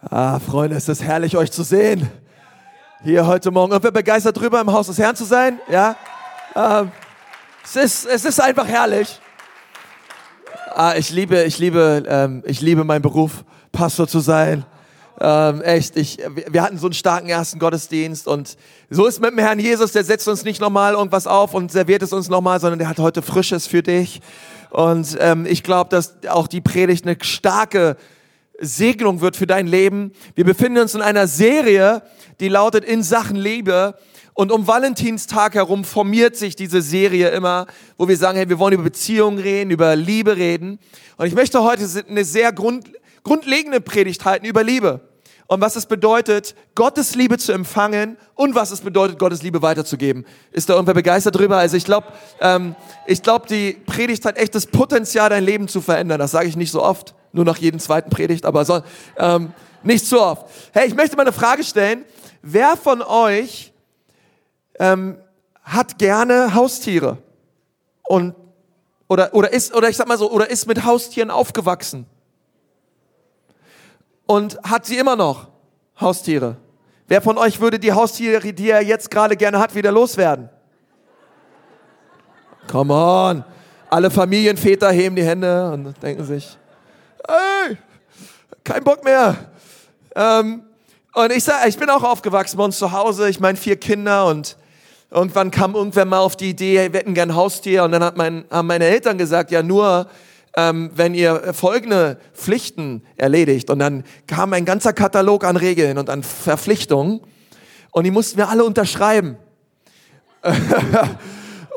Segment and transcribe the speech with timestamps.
[0.00, 2.08] Ah, Freunde, es ist herrlich, euch zu sehen.
[3.02, 3.72] Hier heute Morgen.
[3.72, 5.58] Und wir begeistert drüber, im Haus des Herrn zu sein.
[5.68, 5.96] Ja,
[6.54, 6.92] ähm,
[7.64, 9.20] es, ist, es ist einfach herrlich.
[10.72, 14.64] Ah, ich liebe, ich liebe, ähm, ich liebe meinen Beruf, Pastor zu sein.
[15.20, 18.56] Ähm, echt, ich, wir hatten so einen starken ersten Gottesdienst und
[18.90, 22.04] so ist mit dem Herrn Jesus, der setzt uns nicht nochmal irgendwas auf und serviert
[22.04, 24.20] es uns nochmal, sondern der hat heute Frisches für dich.
[24.70, 27.96] Und ähm, ich glaube, dass auch die Predigt eine starke
[28.58, 30.12] Segnung wird für dein Leben.
[30.34, 32.02] Wir befinden uns in einer Serie,
[32.40, 33.94] die lautet In Sachen Liebe.
[34.34, 38.74] Und um Valentinstag herum formiert sich diese Serie immer, wo wir sagen, hey, wir wollen
[38.74, 40.78] über Beziehungen reden, über Liebe reden.
[41.16, 42.92] Und ich möchte heute eine sehr grund,
[43.24, 45.00] grundlegende Predigt halten über Liebe.
[45.48, 50.26] Und was es bedeutet, Gottes Liebe zu empfangen und was es bedeutet, Gottes Liebe weiterzugeben.
[50.52, 51.56] Ist da irgendwer begeistert drüber?
[51.56, 52.08] Also ich glaube,
[52.40, 56.18] ähm, ich glaube, die Predigt hat echt das Potenzial, dein Leben zu verändern.
[56.18, 58.82] Das sage ich nicht so oft nur nach jedem zweiten Predigt, aber so,
[59.16, 60.46] ähm, nicht zu oft.
[60.72, 62.04] Hey, ich möchte mal eine Frage stellen.
[62.42, 63.72] Wer von euch
[64.78, 65.18] ähm,
[65.62, 67.18] hat gerne Haustiere?
[68.08, 68.34] Und,
[69.08, 72.06] oder, oder ist, oder ich sag mal so, oder ist mit Haustieren aufgewachsen?
[74.26, 75.48] Und hat sie immer noch
[76.00, 76.56] Haustiere?
[77.06, 80.50] Wer von euch würde die Haustiere, die er jetzt gerade gerne hat, wieder loswerden?
[82.70, 83.44] Come on.
[83.88, 86.57] Alle Familienväter heben die Hände und denken sich,
[87.26, 87.76] ey,
[88.64, 89.36] kein Bock mehr.
[90.14, 90.62] Ähm,
[91.14, 93.28] und ich sag, ich bin auch aufgewachsen bei uns zu Hause.
[93.28, 94.56] Ich meine, vier Kinder und
[95.10, 97.84] irgendwann kam irgendwann mal auf die Idee, wir hätten gern Haustier.
[97.84, 100.08] Und dann hat mein, haben meine Eltern gesagt, ja nur,
[100.56, 103.70] ähm, wenn ihr folgende Pflichten erledigt.
[103.70, 107.20] Und dann kam ein ganzer Katalog an Regeln und an Verpflichtungen.
[107.90, 109.36] Und die mussten wir alle unterschreiben.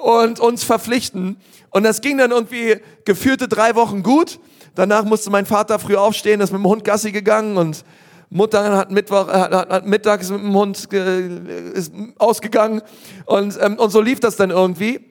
[0.01, 1.37] und uns verpflichten.
[1.69, 4.39] Und das ging dann irgendwie geführte drei Wochen gut.
[4.75, 7.83] Danach musste mein Vater früh aufstehen, ist mit dem Hund Gassi gegangen und
[8.29, 12.81] Mutter hat, Mittwoch, hat, hat mittags mit dem Hund ist ausgegangen
[13.25, 15.01] und, ähm, und so lief das dann irgendwie.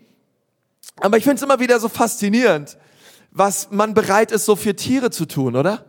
[0.96, 2.79] Aber ich finde es immer wieder so faszinierend,
[3.30, 5.84] was man bereit ist, so für Tiere zu tun, oder?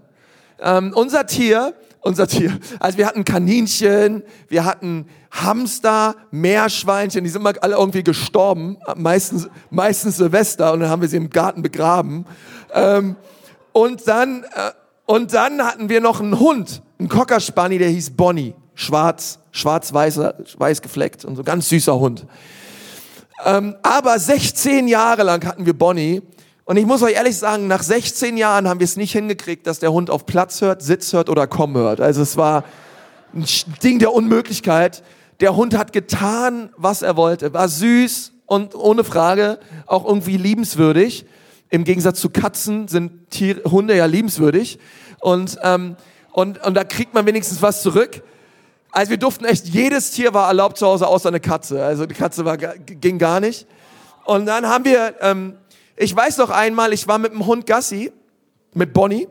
[0.59, 7.43] Ähm, unser Tier, unser Tier, also wir hatten Kaninchen, wir hatten Hamster, Meerschweinchen, die sind
[7.43, 12.25] mal alle irgendwie gestorben, meistens, meistens Silvester und dann haben wir sie im Garten begraben.
[12.73, 13.15] Ähm,
[13.73, 14.71] und dann, äh,
[15.05, 18.53] und dann hatten wir noch einen Hund, einen Cocker Spaniel, der hieß Bonnie.
[18.73, 20.19] Schwarz, schwarz-weiß
[20.57, 22.25] weiß gefleckt und so ganz süßer Hund.
[23.45, 26.21] Ähm, aber 16 Jahre lang hatten wir Bonnie.
[26.63, 29.79] Und ich muss euch ehrlich sagen, nach 16 Jahren haben wir es nicht hingekriegt, dass
[29.79, 31.99] der Hund auf Platz hört, Sitz hört oder komm hört.
[31.99, 32.63] Also es war
[33.33, 33.45] ein
[33.83, 35.03] Ding der Unmöglichkeit.
[35.41, 37.53] Der Hund hat getan, was er wollte.
[37.53, 41.25] War süß und ohne Frage auch irgendwie liebenswürdig.
[41.73, 44.77] Im Gegensatz zu Katzen sind Tiere, Hunde ja liebenswürdig.
[45.21, 45.95] Und, ähm,
[46.33, 48.23] und, und da kriegt man wenigstens was zurück.
[48.91, 51.81] Also wir durften echt, jedes Tier war erlaubt zu Hause, außer eine Katze.
[51.81, 53.67] Also die Katze war, ging gar nicht.
[54.25, 55.55] Und dann haben wir, ähm,
[55.95, 58.11] ich weiß noch einmal, ich war mit dem Hund Gassi,
[58.73, 59.29] mit Bonnie.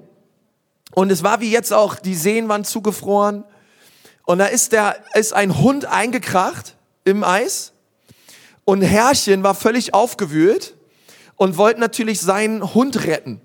[0.94, 3.44] Und es war wie jetzt auch, die Seen waren zugefroren.
[4.24, 6.74] Und da ist der, ist ein Hund eingekracht
[7.04, 7.74] im Eis.
[8.64, 10.74] Und Herrchen war völlig aufgewühlt
[11.40, 13.40] und wollte natürlich seinen Hund retten.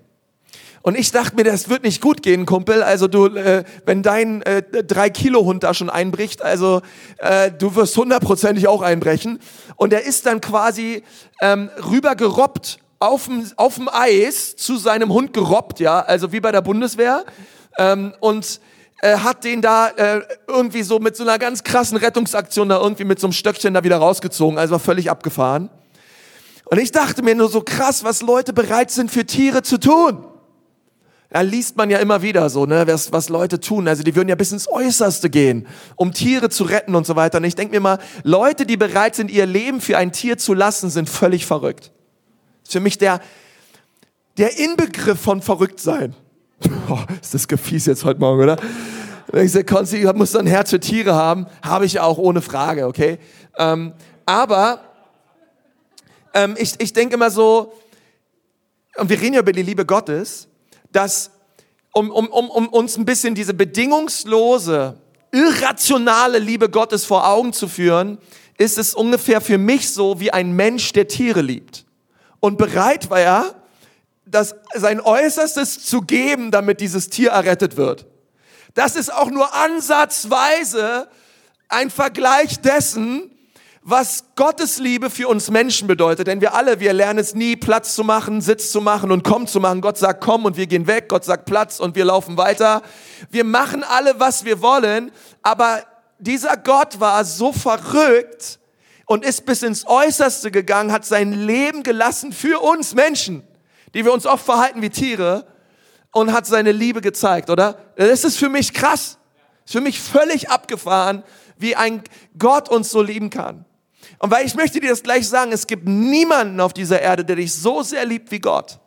[0.82, 2.82] Und ich dachte mir, das wird nicht gut gehen, Kumpel.
[2.82, 6.82] Also du, äh, wenn dein äh, drei Kilo Hund da schon einbricht, also
[7.16, 9.38] äh, du wirst hundertprozentig auch einbrechen.
[9.76, 11.04] Und er ist dann quasi
[11.40, 16.60] ähm, rüber gerobbt auf dem Eis zu seinem Hund gerobbt, ja, also wie bei der
[16.60, 17.24] Bundeswehr.
[17.78, 18.60] Ähm, und
[19.00, 23.04] äh, hat den da äh, irgendwie so mit so einer ganz krassen Rettungsaktion da irgendwie
[23.04, 24.58] mit so einem Stöckchen da wieder rausgezogen.
[24.58, 25.70] Also war völlig abgefahren.
[26.68, 30.24] Und ich dachte mir nur so krass, was Leute bereit sind für Tiere zu tun.
[31.30, 33.88] Da liest man ja immer wieder so, ne, was, was Leute tun.
[33.88, 35.66] Also die würden ja bis ins Äußerste gehen,
[35.96, 37.38] um Tiere zu retten und so weiter.
[37.38, 40.54] Und ich denke mir mal, Leute, die bereit sind, ihr Leben für ein Tier zu
[40.54, 41.92] lassen, sind völlig verrückt.
[42.62, 43.20] Das ist für mich der,
[44.38, 46.14] der Inbegriff von verrückt sein.
[46.88, 48.56] Oh, ist das gefies jetzt heute Morgen, oder?
[49.32, 51.46] Ich sage, Konzi, muss ein Herz für Tiere haben.
[51.60, 53.18] Habe ich auch ohne Frage, okay?
[53.58, 53.92] Ähm,
[54.24, 54.85] aber
[56.36, 57.72] ähm, ich, ich denke immer so,
[58.96, 60.48] und wir reden ja über die Liebe Gottes,
[60.92, 61.30] dass
[61.92, 64.98] um, um, um, um uns ein bisschen diese bedingungslose,
[65.32, 68.18] irrationale Liebe Gottes vor Augen zu führen,
[68.58, 71.86] ist es ungefähr für mich so wie ein Mensch, der Tiere liebt.
[72.40, 73.54] Und bereit war er,
[74.26, 78.06] das, sein Äußerstes zu geben, damit dieses Tier errettet wird.
[78.74, 81.08] Das ist auch nur ansatzweise
[81.68, 83.30] ein Vergleich dessen,
[83.88, 86.26] was Gottes Liebe für uns Menschen bedeutet.
[86.26, 89.46] Denn wir alle, wir lernen es nie, Platz zu machen, Sitz zu machen und komm
[89.46, 89.80] zu machen.
[89.80, 91.08] Gott sagt komm und wir gehen weg.
[91.08, 92.82] Gott sagt Platz und wir laufen weiter.
[93.30, 95.12] Wir machen alle, was wir wollen.
[95.40, 95.84] Aber
[96.18, 98.58] dieser Gott war so verrückt
[99.06, 103.46] und ist bis ins Äußerste gegangen, hat sein Leben gelassen für uns Menschen,
[103.94, 105.46] die wir uns oft verhalten wie Tiere
[106.10, 107.78] und hat seine Liebe gezeigt, oder?
[107.94, 109.18] Das ist für mich krass.
[109.62, 111.22] Das ist für mich völlig abgefahren,
[111.56, 112.02] wie ein
[112.36, 113.64] Gott uns so lieben kann.
[114.18, 117.36] Und weil ich möchte dir das gleich sagen, es gibt niemanden auf dieser Erde, der
[117.36, 118.78] dich so sehr liebt wie Gott.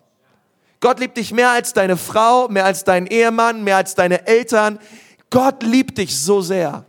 [0.80, 4.80] Gott liebt dich mehr als deine Frau, mehr als dein Ehemann, mehr als deine Eltern.
[5.30, 6.86] Gott liebt dich so sehr.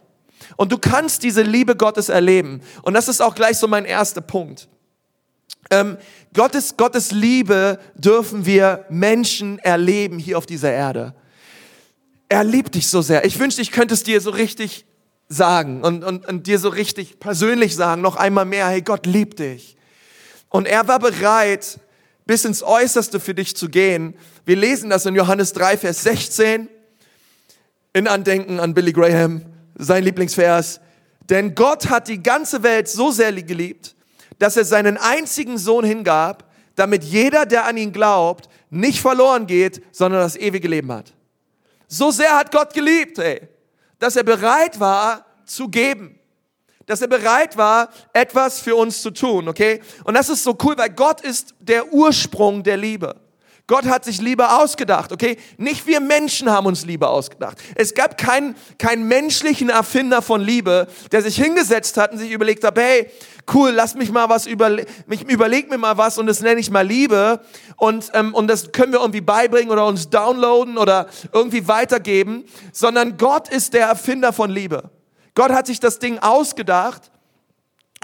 [0.56, 2.60] Und du kannst diese Liebe Gottes erleben.
[2.82, 4.68] Und das ist auch gleich so mein erster Punkt.
[5.70, 5.96] Ähm,
[6.34, 11.14] Gottes, Gottes Liebe dürfen wir Menschen erleben hier auf dieser Erde.
[12.28, 13.24] Er liebt dich so sehr.
[13.24, 14.86] Ich wünschte, ich könnte es dir so richtig
[15.30, 19.38] sagen und, und, und dir so richtig persönlich sagen, noch einmal mehr, hey, Gott liebt
[19.38, 19.76] dich.
[20.48, 21.78] Und er war bereit,
[22.26, 24.14] bis ins Äußerste für dich zu gehen.
[24.44, 26.68] Wir lesen das in Johannes 3, Vers 16,
[27.92, 29.42] in Andenken an Billy Graham,
[29.78, 30.80] sein Lieblingsvers.
[31.28, 33.94] Denn Gott hat die ganze Welt so sehr geliebt,
[34.40, 39.80] dass er seinen einzigen Sohn hingab, damit jeder, der an ihn glaubt, nicht verloren geht,
[39.92, 41.12] sondern das ewige Leben hat.
[41.86, 43.48] So sehr hat Gott geliebt, ey
[44.00, 46.18] dass er bereit war zu geben.
[46.86, 49.80] Dass er bereit war, etwas für uns zu tun, okay?
[50.02, 53.14] Und das ist so cool, weil Gott ist der Ursprung der Liebe.
[53.70, 55.36] Gott hat sich Liebe ausgedacht, okay?
[55.56, 57.56] Nicht wir Menschen haben uns Liebe ausgedacht.
[57.76, 62.64] Es gab keinen, keinen menschlichen Erfinder von Liebe, der sich hingesetzt hat und sich überlegt
[62.64, 63.08] hat, hey,
[63.54, 66.68] cool, lass mich mal was überle mich überleg mir mal was und das nenne ich
[66.68, 67.38] mal Liebe
[67.76, 73.18] und ähm, und das können wir irgendwie beibringen oder uns downloaden oder irgendwie weitergeben, sondern
[73.18, 74.90] Gott ist der Erfinder von Liebe.
[75.36, 77.09] Gott hat sich das Ding ausgedacht.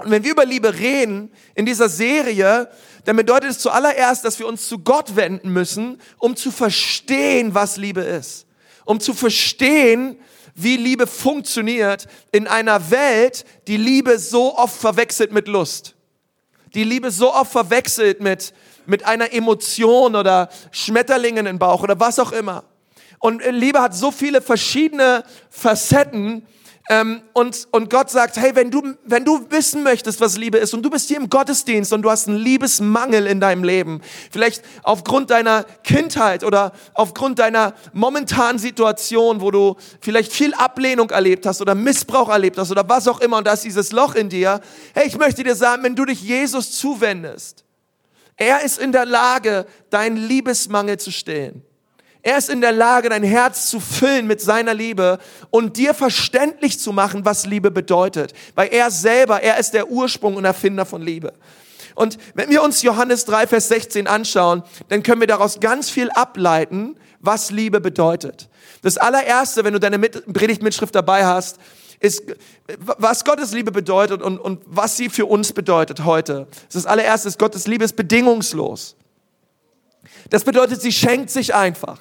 [0.03, 2.69] Und wenn wir über Liebe reden in dieser Serie,
[3.05, 7.77] dann bedeutet es zuallererst, dass wir uns zu Gott wenden müssen, um zu verstehen, was
[7.77, 8.45] Liebe ist.
[8.85, 10.19] Um zu verstehen,
[10.53, 15.95] wie Liebe funktioniert in einer Welt, die Liebe so oft verwechselt mit Lust.
[16.73, 18.53] Die Liebe so oft verwechselt mit,
[18.85, 22.63] mit einer Emotion oder Schmetterlingen im Bauch oder was auch immer.
[23.19, 26.45] Und Liebe hat so viele verschiedene Facetten,
[26.89, 30.73] ähm, und, und Gott sagt, hey, wenn du, wenn du wissen möchtest, was Liebe ist
[30.73, 34.01] und du bist hier im Gottesdienst und du hast einen Liebesmangel in deinem Leben,
[34.31, 41.45] vielleicht aufgrund deiner Kindheit oder aufgrund deiner momentanen Situation, wo du vielleicht viel Ablehnung erlebt
[41.45, 44.29] hast oder Missbrauch erlebt hast oder was auch immer und da ist dieses Loch in
[44.29, 44.61] dir,
[44.93, 47.65] hey, ich möchte dir sagen, wenn du dich Jesus zuwendest,
[48.37, 51.66] er ist in der Lage, deinen Liebesmangel zu stillen.
[52.27, 55.17] Er ist in der Lage, dein Herz zu füllen mit seiner Liebe
[55.49, 58.33] und dir verständlich zu machen, was Liebe bedeutet.
[58.53, 61.31] Weil er selber, er ist der Ursprung und Erfinder von Liebe.
[61.95, 66.09] Und wenn wir uns Johannes 3, Vers 16 anschauen, dann können wir daraus ganz viel
[66.09, 68.49] ableiten, was Liebe bedeutet.
[68.81, 71.59] Das allererste, wenn du deine Predigtmitschrift dabei hast,
[72.01, 72.23] ist,
[72.77, 76.47] was Gottes Liebe bedeutet und, und was sie für uns bedeutet heute.
[76.73, 78.97] Das allererste ist, Gottes Liebe ist bedingungslos.
[80.29, 81.99] Das bedeutet, sie schenkt sich einfach.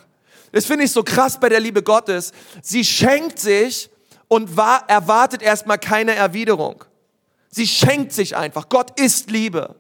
[0.52, 2.32] Das finde ich so krass bei der Liebe Gottes.
[2.62, 3.90] Sie schenkt sich
[4.28, 6.84] und war, erwartet erstmal keine Erwiderung.
[7.50, 8.68] Sie schenkt sich einfach.
[8.68, 9.76] Gott ist Liebe.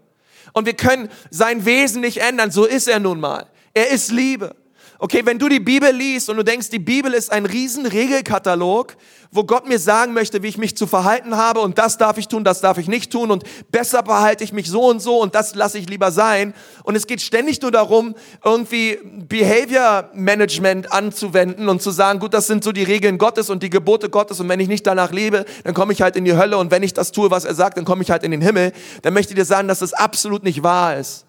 [0.52, 2.50] Und wir können sein Wesen nicht ändern.
[2.50, 3.46] So ist er nun mal.
[3.74, 4.56] Er ist Liebe.
[4.98, 8.96] Okay, wenn du die Bibel liest und du denkst, die Bibel ist ein riesen Regelkatalog,
[9.30, 12.28] wo Gott mir sagen möchte, wie ich mich zu verhalten habe und das darf ich
[12.28, 15.34] tun, das darf ich nicht tun und besser behalte ich mich so und so und
[15.34, 16.54] das lasse ich lieber sein.
[16.82, 22.46] Und es geht ständig nur darum, irgendwie Behavior Management anzuwenden und zu sagen, gut, das
[22.46, 25.44] sind so die Regeln Gottes und die Gebote Gottes und wenn ich nicht danach lebe,
[25.64, 27.76] dann komme ich halt in die Hölle und wenn ich das tue, was er sagt,
[27.76, 28.72] dann komme ich halt in den Himmel.
[29.02, 31.25] Dann möchte ich dir sagen, dass das absolut nicht wahr ist.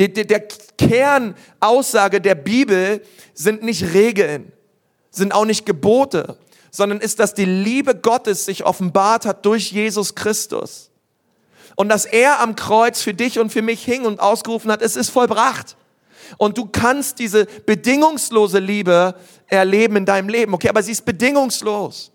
[0.00, 3.02] Der, der, der Kernaussage der Bibel
[3.34, 4.50] sind nicht Regeln,
[5.10, 6.38] sind auch nicht Gebote,
[6.70, 10.90] sondern ist, dass die Liebe Gottes sich offenbart hat durch Jesus Christus.
[11.76, 14.96] Und dass er am Kreuz für dich und für mich hing und ausgerufen hat, es
[14.96, 15.76] ist vollbracht.
[16.38, 19.14] Und du kannst diese bedingungslose Liebe
[19.48, 20.54] erleben in deinem Leben.
[20.54, 22.10] Okay, aber sie ist bedingungslos.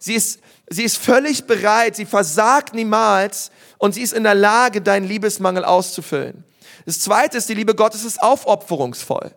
[0.00, 4.80] Sie ist, sie ist völlig bereit, sie versagt niemals und sie ist in der Lage,
[4.80, 6.42] deinen Liebesmangel auszufüllen.
[6.86, 9.32] Das zweite ist, die Liebe Gottes ist aufopferungsvoll.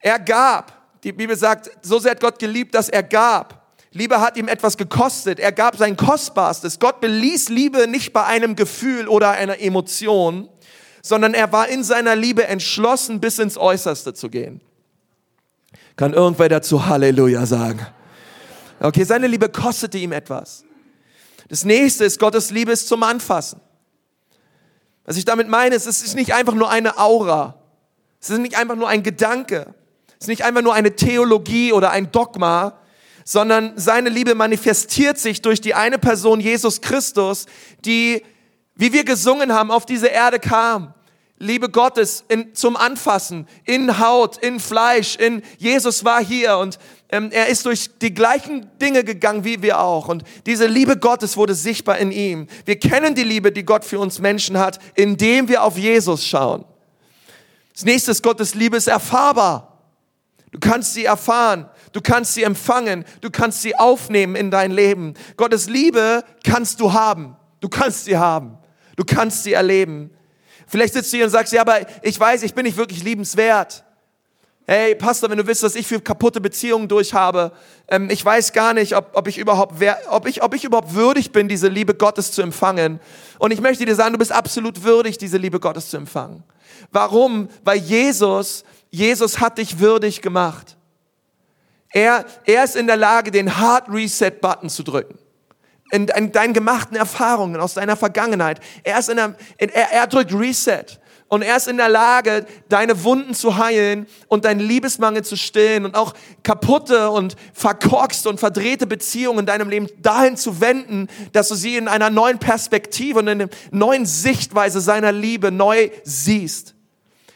[0.00, 0.72] Er gab.
[1.02, 3.66] Die Bibel sagt, so sehr hat Gott geliebt, dass er gab.
[3.92, 5.38] Liebe hat ihm etwas gekostet.
[5.38, 6.78] Er gab sein Kostbarstes.
[6.78, 10.48] Gott beließ Liebe nicht bei einem Gefühl oder einer Emotion,
[11.02, 14.60] sondern er war in seiner Liebe entschlossen, bis ins Äußerste zu gehen.
[15.96, 17.86] Kann irgendwer dazu Halleluja sagen?
[18.80, 20.64] Okay, seine Liebe kostete ihm etwas.
[21.48, 23.60] Das nächste ist, Gottes Liebe ist zum Anfassen.
[25.06, 27.54] Was ich damit meine, ist, es ist nicht einfach nur eine Aura.
[28.20, 29.74] Es ist nicht einfach nur ein Gedanke.
[30.08, 32.80] Es ist nicht einfach nur eine Theologie oder ein Dogma,
[33.24, 37.46] sondern seine Liebe manifestiert sich durch die eine Person, Jesus Christus,
[37.84, 38.24] die,
[38.74, 40.92] wie wir gesungen haben, auf diese Erde kam.
[41.38, 46.78] Liebe Gottes in, zum Anfassen, in Haut, in Fleisch, in Jesus war hier und
[47.10, 50.08] ähm, er ist durch die gleichen Dinge gegangen wie wir auch.
[50.08, 52.46] Und diese Liebe Gottes wurde sichtbar in ihm.
[52.64, 56.64] Wir kennen die Liebe, die Gott für uns Menschen hat, indem wir auf Jesus schauen.
[57.74, 59.76] Das nächste ist, Gottes Liebe ist erfahrbar.
[60.52, 65.12] Du kannst sie erfahren, du kannst sie empfangen, du kannst sie aufnehmen in dein Leben.
[65.36, 67.36] Gottes Liebe kannst du haben.
[67.60, 68.56] Du kannst sie haben.
[68.96, 70.10] Du kannst sie erleben.
[70.66, 73.84] Vielleicht sitzt du hier und sagst, ja, aber ich weiß, ich bin nicht wirklich liebenswert.
[74.68, 77.52] Hey, Pastor, wenn du willst, was ich für kaputte Beziehungen durchhabe,
[77.86, 80.92] ähm, ich weiß gar nicht, ob, ob, ich überhaupt wer, ob, ich, ob ich überhaupt
[80.92, 82.98] würdig bin, diese Liebe Gottes zu empfangen.
[83.38, 86.42] Und ich möchte dir sagen, du bist absolut würdig, diese Liebe Gottes zu empfangen.
[86.90, 87.48] Warum?
[87.62, 90.76] Weil Jesus, Jesus hat dich würdig gemacht.
[91.90, 95.16] Er, er ist in der Lage, den Hard Reset Button zu drücken.
[95.92, 98.60] In, in deinen gemachten Erfahrungen aus deiner Vergangenheit.
[98.82, 100.98] Er ist in der, er, er drückt Reset.
[101.28, 105.84] Und er ist in der Lage, deine Wunden zu heilen und deinen Liebesmangel zu stillen
[105.84, 106.14] und auch
[106.44, 111.76] kaputte und verkorkste und verdrehte Beziehungen in deinem Leben dahin zu wenden, dass du sie
[111.76, 116.76] in einer neuen Perspektive und in einer neuen Sichtweise seiner Liebe neu siehst.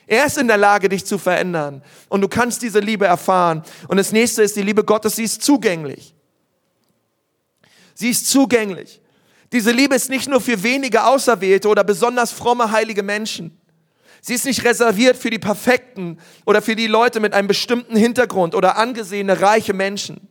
[0.07, 1.83] Er ist in der Lage, dich zu verändern.
[2.09, 3.63] Und du kannst diese Liebe erfahren.
[3.89, 6.15] Und das nächste ist die Liebe Gottes, sie ist zugänglich.
[8.01, 8.99] Sie ist zugänglich.
[9.53, 13.61] Diese Liebe ist nicht nur für wenige Auserwählte oder besonders fromme, heilige Menschen.
[14.23, 18.55] Sie ist nicht reserviert für die Perfekten oder für die Leute mit einem bestimmten Hintergrund
[18.55, 20.31] oder angesehene, reiche Menschen,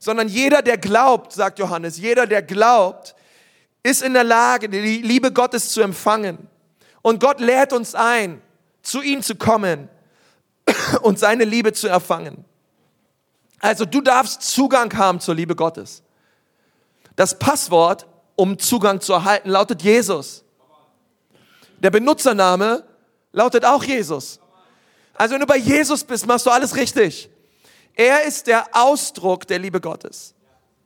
[0.00, 3.14] sondern jeder, der glaubt, sagt Johannes, jeder, der glaubt,
[3.84, 6.48] ist in der Lage, die Liebe Gottes zu empfangen.
[7.02, 8.42] Und Gott lädt uns ein,
[8.82, 9.88] zu ihm zu kommen
[11.02, 12.44] und seine Liebe zu erfangen.
[13.60, 16.02] Also du darfst Zugang haben zur Liebe Gottes.
[17.16, 18.06] Das Passwort,
[18.36, 20.44] um Zugang zu erhalten, lautet Jesus.
[21.78, 22.84] Der Benutzername
[23.32, 24.38] lautet auch Jesus.
[25.14, 27.30] Also wenn du bei Jesus bist, machst du alles richtig.
[27.94, 30.34] Er ist der Ausdruck der Liebe Gottes.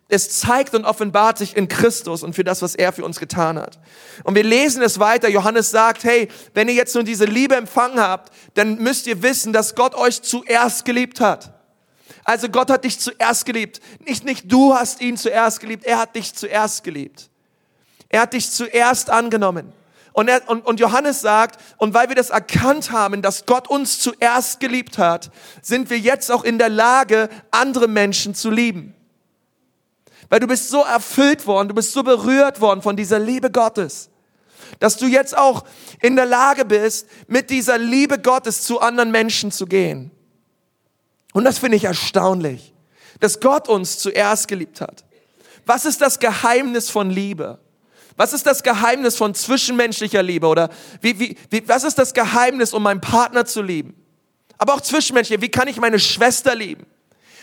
[0.09, 3.59] Es zeigt und offenbart sich in Christus und für das, was er für uns getan
[3.59, 3.79] hat.
[4.25, 5.29] Und wir lesen es weiter.
[5.29, 9.53] Johannes sagt, hey, wenn ihr jetzt nun diese Liebe empfangen habt, dann müsst ihr wissen,
[9.53, 11.60] dass Gott euch zuerst geliebt hat.
[12.25, 13.81] Also Gott hat dich zuerst geliebt.
[14.07, 17.31] Nicht, nicht du hast ihn zuerst geliebt, er hat dich zuerst geliebt.
[18.09, 19.73] Er hat dich zuerst angenommen.
[20.13, 24.01] Und, er, und, und Johannes sagt, und weil wir das erkannt haben, dass Gott uns
[24.01, 25.31] zuerst geliebt hat,
[25.63, 28.95] sind wir jetzt auch in der Lage, andere Menschen zu lieben.
[30.29, 34.11] Weil du bist so erfüllt worden, du bist so berührt worden von dieser Liebe Gottes,
[34.79, 35.65] dass du jetzt auch
[36.01, 40.11] in der Lage bist, mit dieser Liebe Gottes zu anderen Menschen zu gehen.
[41.33, 42.75] Und das finde ich erstaunlich,
[43.21, 45.05] dass Gott uns zuerst geliebt hat.
[45.67, 47.59] Was ist das Geheimnis von Liebe?
[48.17, 50.47] Was ist das Geheimnis von zwischenmenschlicher Liebe?
[50.47, 50.69] Oder
[51.01, 53.95] wie, wie, wie, was ist das Geheimnis, um meinen Partner zu lieben?
[54.59, 55.41] Aber auch zwischenmenschlich.
[55.41, 56.85] Wie kann ich meine Schwester lieben?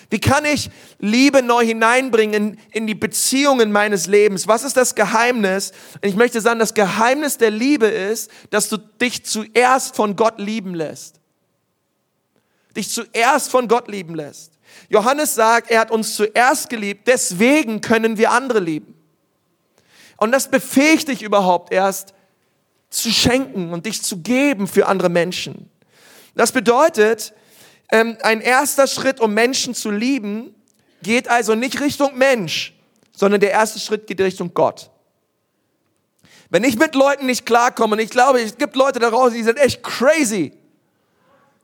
[0.10, 4.48] Wie kann ich Liebe neu hineinbringen in, in die Beziehungen meines Lebens?
[4.48, 5.72] Was ist das Geheimnis?
[5.96, 10.40] Und ich möchte sagen, das Geheimnis der Liebe ist, dass du dich zuerst von Gott
[10.40, 11.20] lieben lässt.
[12.78, 14.54] Dich zuerst von Gott lieben lässt.
[14.90, 18.94] Johannes sagt, er hat uns zuerst geliebt, deswegen können wir andere lieben.
[20.18, 22.14] Und das befähigt dich überhaupt erst
[22.90, 25.70] zu schenken und dich zu geben für andere Menschen.
[26.36, 27.34] Das bedeutet,
[27.92, 30.54] ähm, ein erster Schritt, um Menschen zu lieben,
[31.02, 32.74] geht also nicht Richtung Mensch,
[33.16, 34.90] sondern der erste Schritt geht Richtung Gott.
[36.50, 39.44] Wenn ich mit Leuten nicht klarkomme, und ich glaube, es gibt Leute da draußen, die
[39.44, 40.57] sind echt crazy.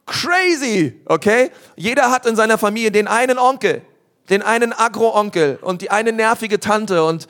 [0.05, 1.51] Crazy, okay?
[1.75, 3.81] Jeder hat in seiner Familie den einen Onkel,
[4.29, 7.27] den einen Agro-Onkel und die eine nervige Tante und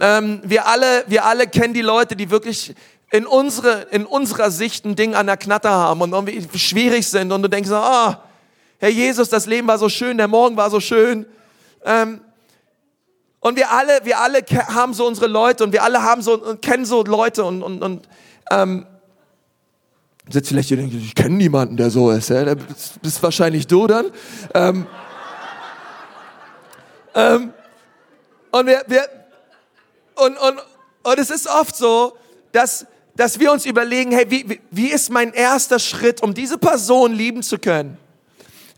[0.00, 2.74] ähm, wir, alle, wir alle kennen die Leute, die wirklich
[3.10, 7.32] in, unsere, in unserer Sicht ein Ding an der Knatter haben und irgendwie schwierig sind
[7.32, 8.30] und du denkst, ah, oh,
[8.78, 11.26] Herr Jesus, das Leben war so schön, der Morgen war so schön.
[11.84, 12.20] Ähm,
[13.40, 16.62] und wir alle, wir alle haben so unsere Leute und wir alle haben so und
[16.62, 18.08] kennen so Leute und, und, und
[18.50, 18.86] ähm,
[20.30, 22.30] sitzt vielleicht hier und denkt, ich kenne niemanden, der so ist.
[22.30, 22.54] Ja?
[22.54, 24.06] Das bist wahrscheinlich du dann.
[24.54, 24.86] Ähm,
[27.14, 27.52] ähm,
[28.50, 29.08] und wir, wir,
[30.16, 30.58] und, und,
[31.02, 32.16] und es ist oft so,
[32.52, 37.12] dass, dass wir uns überlegen, hey, wie, wie ist mein erster Schritt, um diese Person
[37.12, 37.96] lieben zu können?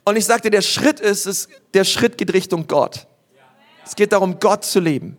[0.05, 3.07] Und ich sagte, der Schritt ist, ist, der Schritt geht Richtung Gott.
[3.85, 5.17] Es geht darum, Gott zu lieben.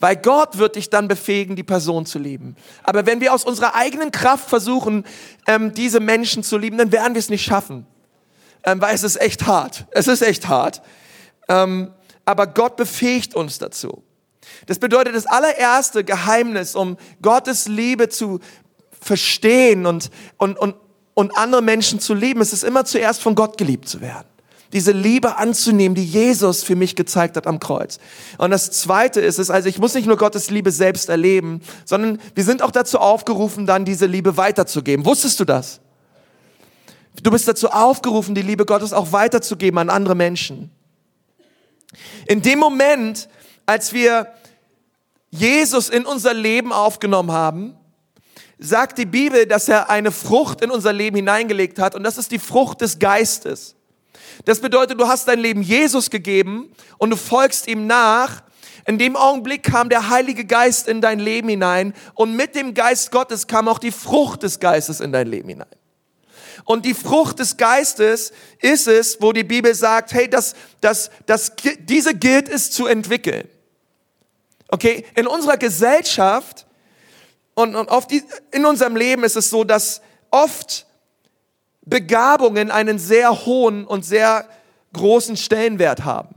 [0.00, 2.56] Weil Gott wird dich dann befähigen, die Person zu lieben.
[2.84, 5.04] Aber wenn wir aus unserer eigenen Kraft versuchen,
[5.46, 7.86] ähm, diese Menschen zu lieben, dann werden wir es nicht schaffen.
[8.64, 9.86] Ähm, weil es ist echt hart.
[9.90, 10.82] Es ist echt hart.
[11.48, 11.92] Ähm,
[12.24, 14.04] aber Gott befähigt uns dazu.
[14.66, 18.38] Das bedeutet, das allererste Geheimnis, um Gottes Liebe zu
[19.00, 20.76] verstehen und, und, und,
[21.14, 24.28] und andere Menschen zu lieben, ist es immer zuerst von Gott geliebt zu werden
[24.72, 27.98] diese Liebe anzunehmen, die Jesus für mich gezeigt hat am Kreuz.
[28.36, 32.20] Und das Zweite ist es, also ich muss nicht nur Gottes Liebe selbst erleben, sondern
[32.34, 35.06] wir sind auch dazu aufgerufen, dann diese Liebe weiterzugeben.
[35.06, 35.80] Wusstest du das?
[37.22, 40.70] Du bist dazu aufgerufen, die Liebe Gottes auch weiterzugeben an andere Menschen.
[42.26, 43.28] In dem Moment,
[43.64, 44.28] als wir
[45.30, 47.74] Jesus in unser Leben aufgenommen haben,
[48.58, 52.32] sagt die Bibel, dass er eine Frucht in unser Leben hineingelegt hat und das ist
[52.32, 53.76] die Frucht des Geistes.
[54.44, 58.42] Das bedeutet, du hast dein Leben Jesus gegeben und du folgst ihm nach.
[58.86, 63.10] In dem Augenblick kam der Heilige Geist in dein Leben hinein und mit dem Geist
[63.10, 65.68] Gottes kam auch die Frucht des Geistes in dein Leben hinein.
[66.64, 71.52] Und die Frucht des Geistes ist es, wo die Bibel sagt, hey, das, das, das,
[71.80, 73.48] diese gilt es zu entwickeln.
[74.68, 76.66] Okay, in unserer Gesellschaft
[77.54, 80.86] und, und auf die, in unserem Leben ist es so, dass oft
[81.88, 84.46] Begabungen einen sehr hohen und sehr
[84.92, 86.34] großen Stellenwert haben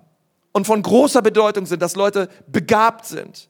[0.52, 3.50] und von großer Bedeutung sind, dass Leute begabt sind.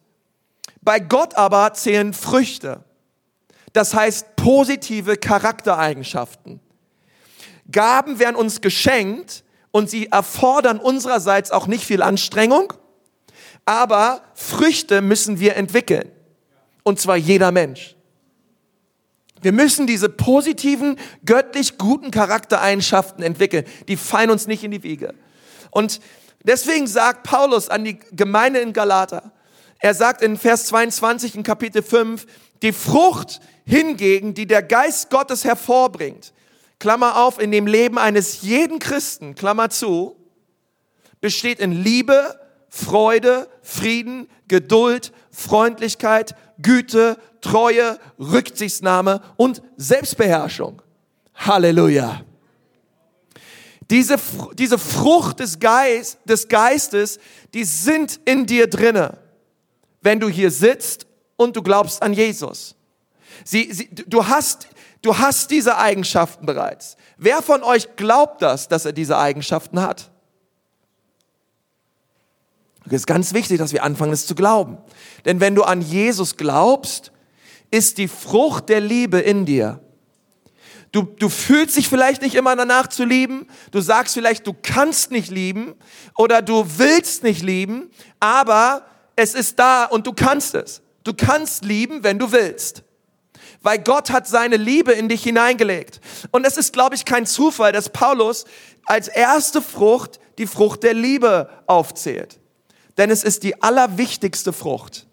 [0.81, 2.83] Bei Gott aber zählen Früchte.
[3.73, 6.59] Das heißt positive Charaktereigenschaften.
[7.71, 12.73] Gaben werden uns geschenkt und sie erfordern unsererseits auch nicht viel Anstrengung,
[13.65, 16.11] aber Früchte müssen wir entwickeln.
[16.83, 17.95] Und zwar jeder Mensch.
[19.41, 23.65] Wir müssen diese positiven, göttlich guten Charaktereigenschaften entwickeln.
[23.87, 25.13] Die fallen uns nicht in die Wege.
[25.71, 25.99] Und
[26.43, 29.31] deswegen sagt Paulus an die Gemeinde in Galata,
[29.79, 32.27] er sagt in Vers 22 in Kapitel 5,
[32.61, 36.33] die Frucht hingegen, die der Geist Gottes hervorbringt,
[36.77, 40.15] Klammer auf, in dem Leben eines jeden Christen, Klammer zu,
[41.19, 50.81] besteht in Liebe, Freude, Frieden, Geduld, Freundlichkeit, Güte, Treue, Rücksichtsnahme und Selbstbeherrschung.
[51.35, 52.21] Halleluja.
[53.89, 54.15] Diese,
[54.53, 57.19] diese Frucht des, Geist, des Geistes,
[57.53, 59.17] die sind in dir drinne,
[60.01, 62.75] wenn du hier sitzt und du glaubst an Jesus.
[63.43, 64.67] Sie, sie, du, hast,
[65.01, 66.95] du hast diese Eigenschaften bereits.
[67.17, 70.10] Wer von euch glaubt das, dass er diese Eigenschaften hat?
[72.85, 74.77] Es ist ganz wichtig, dass wir anfangen, es zu glauben.
[75.25, 77.11] Denn wenn du an Jesus glaubst,
[77.69, 79.79] ist die Frucht der Liebe in dir.
[80.91, 83.47] Du, du fühlst dich vielleicht nicht immer danach zu lieben.
[83.71, 85.73] Du sagst vielleicht, du kannst nicht lieben
[86.17, 87.89] oder du willst nicht lieben,
[88.19, 90.81] aber es ist da und du kannst es.
[91.03, 92.83] Du kannst lieben, wenn du willst.
[93.61, 96.01] Weil Gott hat seine Liebe in dich hineingelegt.
[96.31, 98.45] Und es ist, glaube ich, kein Zufall, dass Paulus
[98.85, 102.40] als erste Frucht die Frucht der Liebe aufzählt.
[102.97, 105.07] Denn es ist die allerwichtigste Frucht.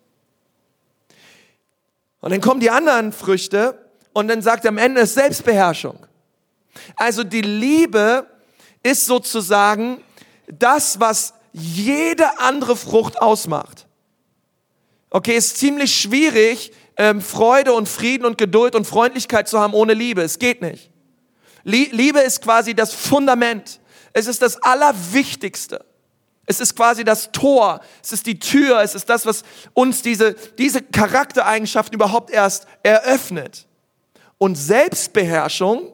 [2.21, 6.07] Und dann kommen die anderen Früchte und dann sagt er am Ende ist Selbstbeherrschung.
[6.97, 8.27] Also die Liebe
[8.83, 10.03] ist sozusagen
[10.47, 13.87] das, was jede andere Frucht ausmacht.
[15.11, 19.95] Okay, ist ziemlich schwierig, ähm, Freude und Frieden und Geduld und Freundlichkeit zu haben ohne
[19.95, 20.23] Liebe.
[20.23, 20.91] Es geht nicht.
[21.65, 23.81] Liebe ist quasi das Fundament.
[24.13, 25.85] Es ist das Allerwichtigste.
[26.51, 29.43] Es ist quasi das Tor, es ist die Tür, es ist das, was
[29.75, 33.67] uns diese, diese Charaktereigenschaften überhaupt erst eröffnet.
[34.39, 35.93] Und Selbstbeherrschung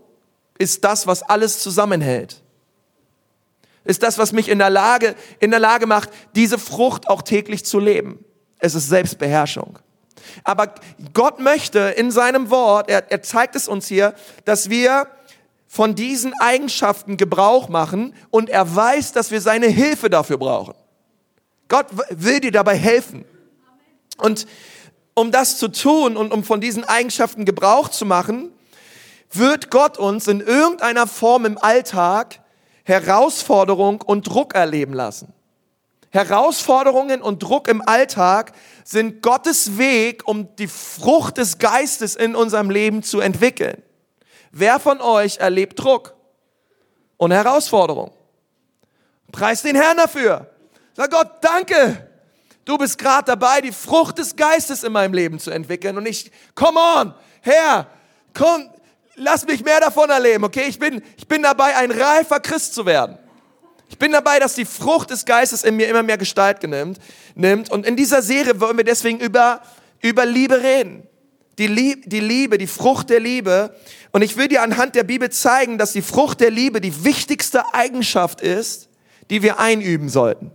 [0.57, 2.41] ist das, was alles zusammenhält.
[3.83, 7.65] Ist das, was mich in der Lage, in der Lage macht, diese Frucht auch täglich
[7.65, 8.25] zu leben.
[8.61, 9.81] Es ist Selbstbeherrschung.
[10.45, 10.73] Aber
[11.13, 14.15] Gott möchte in seinem Wort, er, er zeigt es uns hier,
[14.45, 15.09] dass wir
[15.75, 20.75] von diesen Eigenschaften Gebrauch machen und er weiß, dass wir seine Hilfe dafür brauchen.
[21.67, 23.25] Gott will dir dabei helfen.
[24.19, 24.47] Und
[25.15, 28.53] um das zu tun und um von diesen Eigenschaften Gebrauch zu machen,
[29.33, 32.39] wird Gott uns in irgendeiner Form im Alltag
[32.85, 35.33] Herausforderung und Druck erleben lassen.
[36.11, 38.53] Herausforderungen und Druck im Alltag
[38.85, 43.83] sind Gottes Weg, um die Frucht des Geistes in unserem Leben zu entwickeln.
[44.57, 46.15] Wer von euch erlebt Druck
[47.17, 48.13] und Herausforderung?
[49.33, 50.49] Preis den Herrn dafür.
[50.93, 52.09] Sag Gott, danke.
[52.65, 55.99] Du bist gerade dabei, die Frucht des Geistes in meinem Leben zu entwickeln.
[55.99, 57.89] Und ich, come on, Herr,
[58.33, 58.71] komm,
[59.17, 60.67] lass mich mehr davon erleben, okay?
[60.69, 63.19] Ich bin, ich bin dabei, ein reifer Christ zu werden.
[63.89, 67.01] Ich bin dabei, dass die Frucht des Geistes in mir immer mehr Gestalt nimmt.
[67.35, 67.73] nimmt.
[67.73, 69.63] Und in dieser Serie wollen wir deswegen über,
[70.01, 71.09] über Liebe reden.
[71.59, 73.77] Die, Lieb, die Liebe, die Frucht der Liebe.
[74.15, 77.75] Und ich will dir anhand der Bibel zeigen, dass die Frucht der Liebe die wichtigste
[77.75, 78.89] Eigenschaft ist,
[79.29, 80.53] die wir einüben sollten.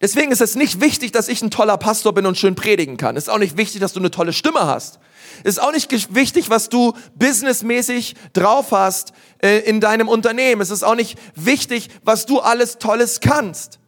[0.00, 3.16] Deswegen ist es nicht wichtig, dass ich ein toller Pastor bin und schön predigen kann.
[3.16, 5.00] Es ist auch nicht wichtig, dass du eine tolle Stimme hast.
[5.42, 10.62] Es ist auch nicht wichtig, was du businessmäßig drauf hast äh, in deinem Unternehmen.
[10.62, 13.80] Es ist auch nicht wichtig, was du alles Tolles kannst.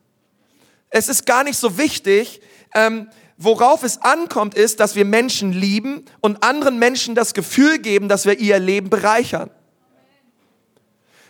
[0.90, 2.40] Es ist gar nicht so wichtig.
[2.74, 3.08] Ähm,
[3.44, 8.26] worauf es ankommt, ist, dass wir Menschen lieben und anderen Menschen das Gefühl geben, dass
[8.26, 9.50] wir ihr Leben bereichern.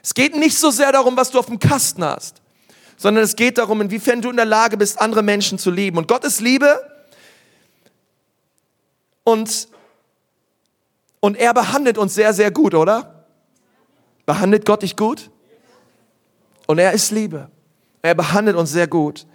[0.02, 2.42] Es geht nicht so sehr darum, was du auf dem Kasten hast
[3.02, 5.98] sondern es geht darum, inwiefern du in der Lage bist, andere Menschen zu lieben.
[5.98, 6.80] Und Gott ist Liebe
[9.24, 9.68] und,
[11.18, 13.26] und er behandelt uns sehr, sehr gut, oder?
[14.24, 15.32] Behandelt Gott dich gut?
[16.68, 17.50] Und er ist Liebe.
[18.02, 19.26] Er behandelt uns sehr gut.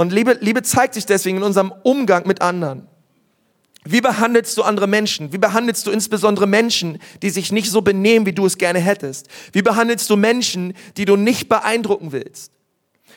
[0.00, 2.88] Und Liebe, Liebe zeigt sich deswegen in unserem Umgang mit anderen.
[3.84, 5.34] Wie behandelst du andere Menschen?
[5.34, 9.28] Wie behandelst du insbesondere Menschen, die sich nicht so benehmen, wie du es gerne hättest?
[9.52, 12.50] Wie behandelst du Menschen, die du nicht beeindrucken willst?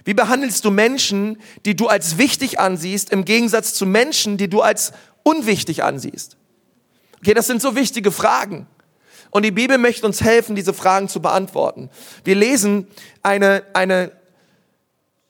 [0.04, 4.60] Wie behandelst du Menschen, die du als wichtig ansiehst, im Gegensatz zu Menschen, die du
[4.60, 4.92] als
[5.24, 6.36] unwichtig ansiehst?
[7.20, 8.68] Okay, das sind so wichtige Fragen.
[9.32, 11.90] Und die Bibel möchte uns helfen, diese Fragen zu beantworten.
[12.26, 12.88] Wir lesen
[13.22, 14.12] eine, eine,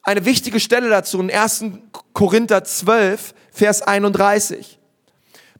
[0.03, 1.65] eine wichtige Stelle dazu in 1.
[2.13, 4.79] Korinther 12, Vers 31.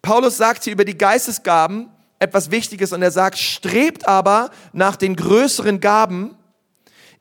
[0.02, 5.16] Paulus sagt hier über die Geistesgaben etwas Wichtiges und er sagt, strebt aber nach den
[5.16, 6.38] größeren Gaben,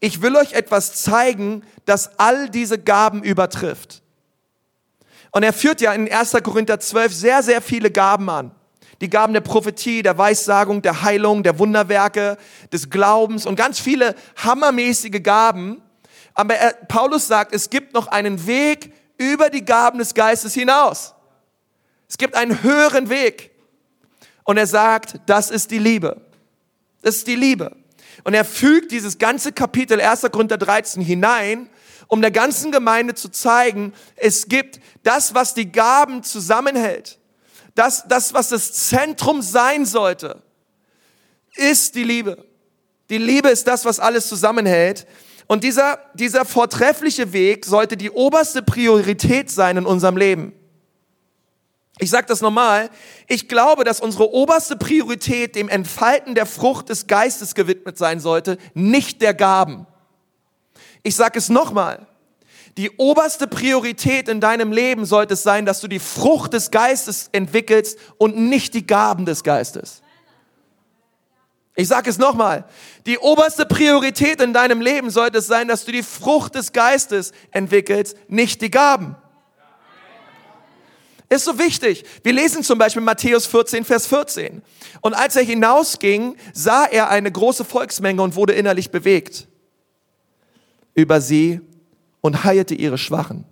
[0.01, 4.03] ich will euch etwas zeigen, das all diese Gaben übertrifft.
[5.31, 6.33] Und er führt ja in 1.
[6.43, 8.51] Korinther 12 sehr, sehr viele Gaben an.
[9.01, 12.37] Die Gaben der Prophetie, der Weissagung, der Heilung, der Wunderwerke,
[12.73, 15.83] des Glaubens und ganz viele hammermäßige Gaben.
[16.35, 21.15] Aber er, Paulus sagt, es gibt noch einen Weg über die Gaben des Geistes hinaus.
[22.09, 23.51] Es gibt einen höheren Weg.
[24.45, 26.21] Und er sagt, das ist die Liebe.
[27.03, 27.77] Das ist die Liebe.
[28.25, 30.23] Und er fügt dieses ganze Kapitel 1.
[30.33, 31.69] Korinther 13 hinein,
[32.09, 37.19] um der ganzen Gemeinde zu zeigen, es gibt das, was die Gaben zusammenhält.
[37.75, 40.43] Das, das, was das Zentrum sein sollte,
[41.55, 42.45] ist die Liebe.
[43.09, 45.07] Die Liebe ist das, was alles zusammenhält.
[45.47, 50.53] Und dieser, dieser vortreffliche Weg sollte die oberste Priorität sein in unserem Leben.
[51.99, 52.91] Ich sage das nochmal,
[53.29, 58.59] ich glaube, dass unsere oberste Priorität dem Entfalten der Frucht des Geistes gewidmet sein sollte,
[58.75, 59.87] nicht der Gaben.
[61.03, 62.07] Ich sage es nochmal,
[62.79, 67.29] die oberste Priorität in deinem Leben sollte es sein, dass du die Frucht des Geistes
[67.33, 70.02] entwickelst und nicht die Gaben des Geistes.
[71.75, 72.65] Ich sage es nochmal,
[73.07, 77.33] die oberste Priorität in deinem Leben sollte es sein, dass du die Frucht des Geistes
[77.51, 79.17] entwickelst, nicht die Gaben.
[81.31, 82.05] Ist so wichtig.
[82.23, 84.61] Wir lesen zum Beispiel Matthäus 14, Vers 14.
[85.01, 89.49] Und als er hinausging, sah er eine große Volksmenge und wurde innerlich bewegt
[90.95, 91.63] über sie
[92.21, 93.47] und heilte ihre Schwachen.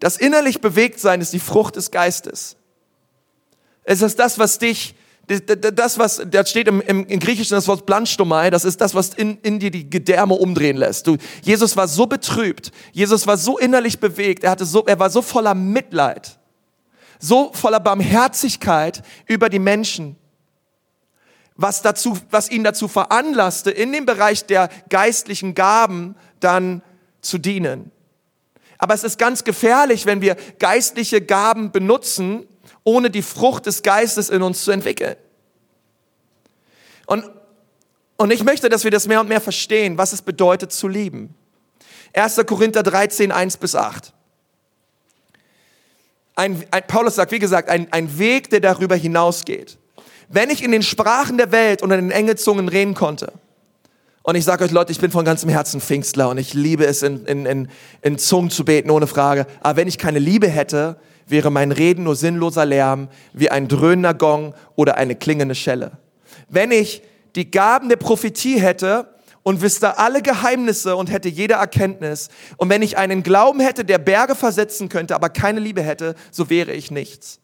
[0.00, 2.56] Das innerlich bewegt sein ist die Frucht des Geistes.
[3.84, 4.94] Es ist das, was dich
[5.40, 9.10] das, was, da steht im, im, im Griechischen das Wort Blanstomai, das ist das, was
[9.14, 11.06] in, in dir die Gedärme umdrehen lässt.
[11.06, 15.10] Du, Jesus war so betrübt, Jesus war so innerlich bewegt, er, hatte so, er war
[15.10, 16.38] so voller Mitleid,
[17.18, 20.16] so voller Barmherzigkeit über die Menschen,
[21.56, 26.82] was, dazu, was ihn dazu veranlasste, in dem Bereich der geistlichen Gaben dann
[27.20, 27.90] zu dienen.
[28.78, 32.46] Aber es ist ganz gefährlich, wenn wir geistliche Gaben benutzen,
[32.84, 35.14] ohne die Frucht des Geistes in uns zu entwickeln.
[37.06, 37.24] Und,
[38.16, 41.34] und ich möchte, dass wir das mehr und mehr verstehen, was es bedeutet zu lieben.
[42.14, 42.40] 1.
[42.46, 44.12] Korinther 13, 1 bis 8.
[46.34, 49.78] Ein, ein, Paulus sagt, wie gesagt, ein, ein Weg, der darüber hinausgeht.
[50.28, 53.32] Wenn ich in den Sprachen der Welt und in den Engelzungen reden konnte,
[54.22, 57.02] und ich sage euch Leute, ich bin von ganzem Herzen Pfingstler und ich liebe es,
[57.02, 57.68] in, in, in,
[58.02, 59.46] in Zungen zu beten, ohne Frage.
[59.60, 64.14] Aber wenn ich keine Liebe hätte, wäre mein Reden nur sinnloser Lärm, wie ein dröhnender
[64.14, 65.92] Gong oder eine klingende Schelle.
[66.52, 67.02] Wenn ich
[67.34, 69.08] die Gaben der Prophetie hätte
[69.42, 73.96] und wüsste alle Geheimnisse und hätte jede Erkenntnis, und wenn ich einen Glauben hätte, der
[73.96, 77.40] Berge versetzen könnte, aber keine Liebe hätte, so wäre ich nichts.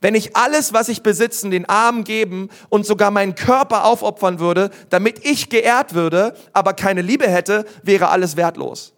[0.00, 4.70] Wenn ich alles, was ich besitze, den Armen geben und sogar meinen Körper aufopfern würde,
[4.90, 8.92] damit ich geehrt würde, aber keine Liebe hätte, wäre alles wertlos.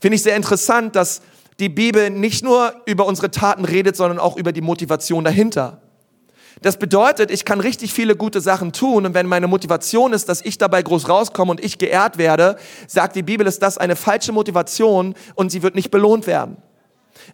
[0.00, 1.22] Finde ich sehr interessant, dass
[1.58, 5.82] die Bibel nicht nur über unsere Taten redet, sondern auch über die Motivation dahinter.
[6.62, 10.42] Das bedeutet, ich kann richtig viele gute Sachen tun und wenn meine Motivation ist, dass
[10.42, 14.32] ich dabei groß rauskomme und ich geehrt werde, sagt die Bibel, ist das eine falsche
[14.32, 16.58] Motivation und sie wird nicht belohnt werden.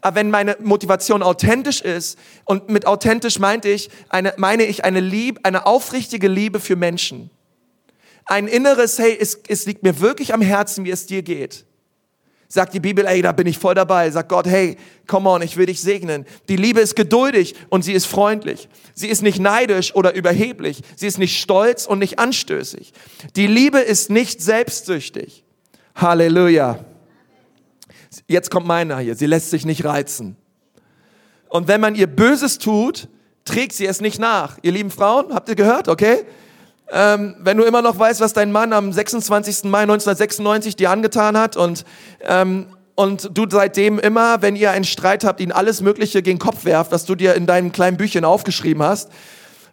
[0.01, 5.01] Aber wenn meine Motivation authentisch ist und mit authentisch meinte ich eine, meine ich eine
[5.01, 7.31] Liebe, eine aufrichtige Liebe für Menschen,
[8.27, 11.65] ein inneres, hey, es, es liegt mir wirklich am Herzen, wie es dir geht
[12.49, 14.11] Sagt die Bibel, ey, da bin ich voll dabei.
[14.11, 16.25] Sagt Gott, hey, come on, ich will dich segnen.
[16.49, 18.69] Die Liebe ist geduldig und sie ist freundlich.
[18.95, 20.83] Sie ist nicht neidisch oder überheblich.
[20.95, 22.93] Sie ist nicht stolz und nicht anstößig.
[23.35, 25.45] Die Liebe ist nicht selbstsüchtig.
[25.97, 26.85] Halleluja.
[28.29, 29.17] Jetzt kommt meiner hier.
[29.17, 30.37] Sie lässt sich nicht reizen.
[31.49, 33.09] Und wenn man ihr Böses tut,
[33.45, 34.59] trägt sie es nicht nach.
[34.63, 36.25] Ihr lieben Frauen, habt ihr gehört, okay?
[36.93, 39.65] Ähm, wenn du immer noch weißt, was dein Mann am 26.
[39.65, 41.85] Mai 1996 dir angetan hat und,
[42.23, 46.43] ähm, und du seitdem immer, wenn ihr einen Streit habt, ihn alles Mögliche gegen den
[46.43, 49.11] Kopf werft, was du dir in deinem kleinen Büchchen aufgeschrieben hast,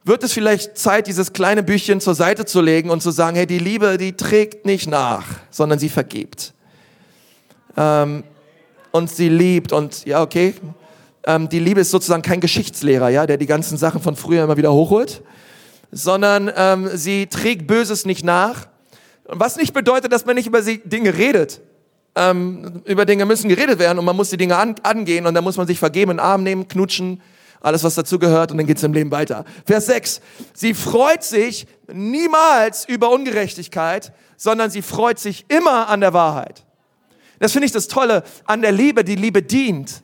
[0.04, 3.48] wird es vielleicht Zeit, dieses kleine Büchchen zur Seite zu legen und zu sagen, hey,
[3.48, 6.54] die Liebe, die trägt nicht nach, sondern sie vergibt.
[7.78, 8.24] Ähm,
[8.92, 10.56] und sie liebt und, ja, okay,
[11.26, 14.58] ähm, die Liebe ist sozusagen kein Geschichtslehrer, ja, der die ganzen Sachen von früher immer
[14.58, 15.22] wieder hochholt,
[15.94, 18.68] sondern ähm, sie trägt Böses nicht nach.
[19.26, 21.62] Was nicht bedeutet, dass man nicht über sie Dinge redet.
[22.16, 25.44] Ähm, über Dinge müssen geredet werden und man muss die Dinge an, angehen und dann
[25.44, 27.22] muss man sich vergeben, in den Arm nehmen, knutschen,
[27.60, 29.46] alles was dazu gehört und dann geht's im Leben weiter.
[29.66, 30.22] Vers 6.
[30.54, 36.66] Sie freut sich niemals über Ungerechtigkeit, sondern sie freut sich immer an der Wahrheit.
[37.40, 39.04] Das finde ich das Tolle an der Liebe.
[39.04, 40.04] Die Liebe dient.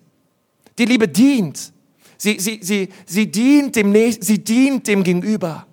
[0.77, 1.73] Die Liebe dient.
[2.17, 5.67] Sie, sie, sie, sie, dient, dem, sie dient dem Gegenüber.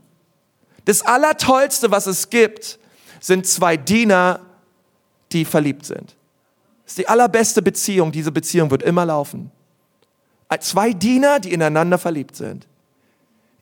[0.87, 2.79] Das Allertollste, was es gibt,
[3.20, 4.40] sind zwei Diener,
[5.33, 6.16] die verliebt sind.
[6.85, 8.12] Das ist die allerbeste Beziehung.
[8.12, 9.51] Diese Beziehung wird immer laufen.
[10.61, 12.68] Zwei Diener, die ineinander verliebt sind.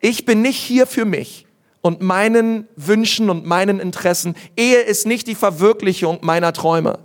[0.01, 1.47] Ich bin nicht hier für mich
[1.81, 4.35] und meinen Wünschen und meinen Interessen.
[4.55, 6.99] Ehe ist nicht die Verwirklichung meiner Träume,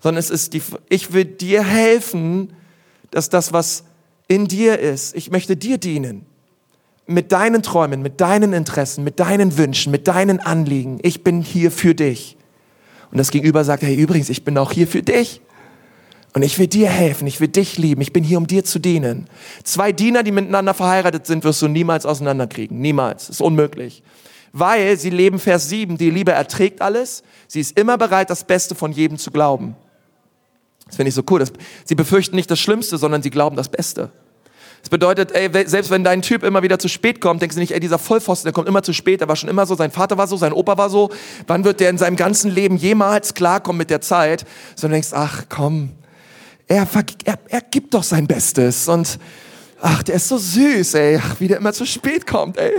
[0.00, 2.52] sondern es ist die, ich will dir helfen,
[3.10, 3.84] dass das, was
[4.28, 6.26] in dir ist, ich möchte dir dienen
[7.10, 10.98] mit deinen Träumen, mit deinen Interessen, mit deinen Wünschen, mit deinen Anliegen.
[11.02, 12.36] Ich bin hier für dich.
[13.10, 15.40] Und das Gegenüber sagt, hey, übrigens, ich bin auch hier für dich.
[16.32, 18.78] Und ich will dir helfen, ich will dich lieben, ich bin hier, um dir zu
[18.78, 19.28] dienen.
[19.64, 22.80] Zwei Diener, die miteinander verheiratet sind, wirst du niemals auseinanderkriegen.
[22.80, 23.28] Niemals.
[23.28, 24.04] Ist unmöglich.
[24.52, 28.76] Weil sie leben Vers 7, die Liebe erträgt alles, sie ist immer bereit, das Beste
[28.76, 29.74] von jedem zu glauben.
[30.86, 31.44] Das finde ich so cool.
[31.84, 34.10] sie befürchten nicht das Schlimmste, sondern sie glauben das Beste.
[34.80, 37.72] Das bedeutet, ey, selbst wenn dein Typ immer wieder zu spät kommt, denkst du nicht,
[37.72, 40.16] ey, dieser Vollpfosten, der kommt immer zu spät, der war schon immer so, sein Vater
[40.16, 41.10] war so, sein Opa war so.
[41.46, 44.46] Wann wird der in seinem ganzen Leben jemals klarkommen mit der Zeit?
[44.74, 45.90] Sondern denkst, ach komm,
[46.66, 46.86] er,
[47.24, 49.18] er, er gibt doch sein Bestes und
[49.80, 52.72] ach, der ist so süß, ey, ach, wie der immer zu spät kommt, ey.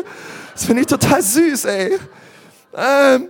[0.53, 1.97] Das finde ich total süß, ey.
[2.75, 3.29] Ähm,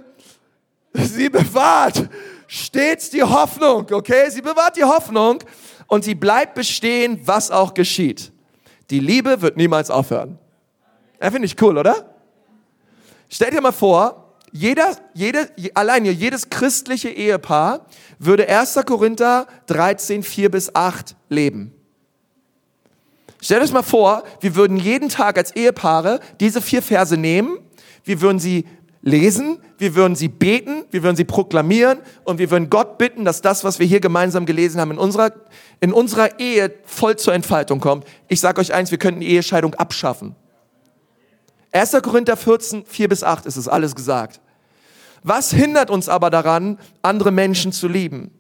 [0.94, 2.10] sie bewahrt
[2.48, 4.30] stets die Hoffnung, okay?
[4.30, 5.40] Sie bewahrt die Hoffnung
[5.88, 8.31] und sie bleibt bestehen, was auch geschieht.
[8.92, 10.38] Die Liebe wird niemals aufhören.
[11.22, 12.14] Ja, finde ich cool, oder?
[13.30, 17.86] Stell dir mal vor, jeder, jede, allein hier, jedes christliche Ehepaar
[18.20, 18.80] würde 1.
[18.86, 21.74] Korinther 13, 4 bis 8 leben.
[23.42, 27.60] Stell dir das mal vor, wir würden jeden Tag als Ehepaare diese vier Verse nehmen,
[28.04, 28.66] wir würden sie
[29.02, 33.42] lesen, wir würden sie beten, wir würden sie proklamieren und wir würden Gott bitten, dass
[33.42, 35.32] das, was wir hier gemeinsam gelesen haben, in unserer,
[35.80, 38.06] in unserer Ehe voll zur Entfaltung kommt.
[38.28, 40.36] Ich sage euch eins, wir könnten die Ehescheidung abschaffen.
[41.72, 41.98] 1.
[42.04, 44.42] Korinther 14, 4 bis 8 ist es alles gesagt.
[45.24, 48.32] Was hindert uns aber daran, andere Menschen zu lieben?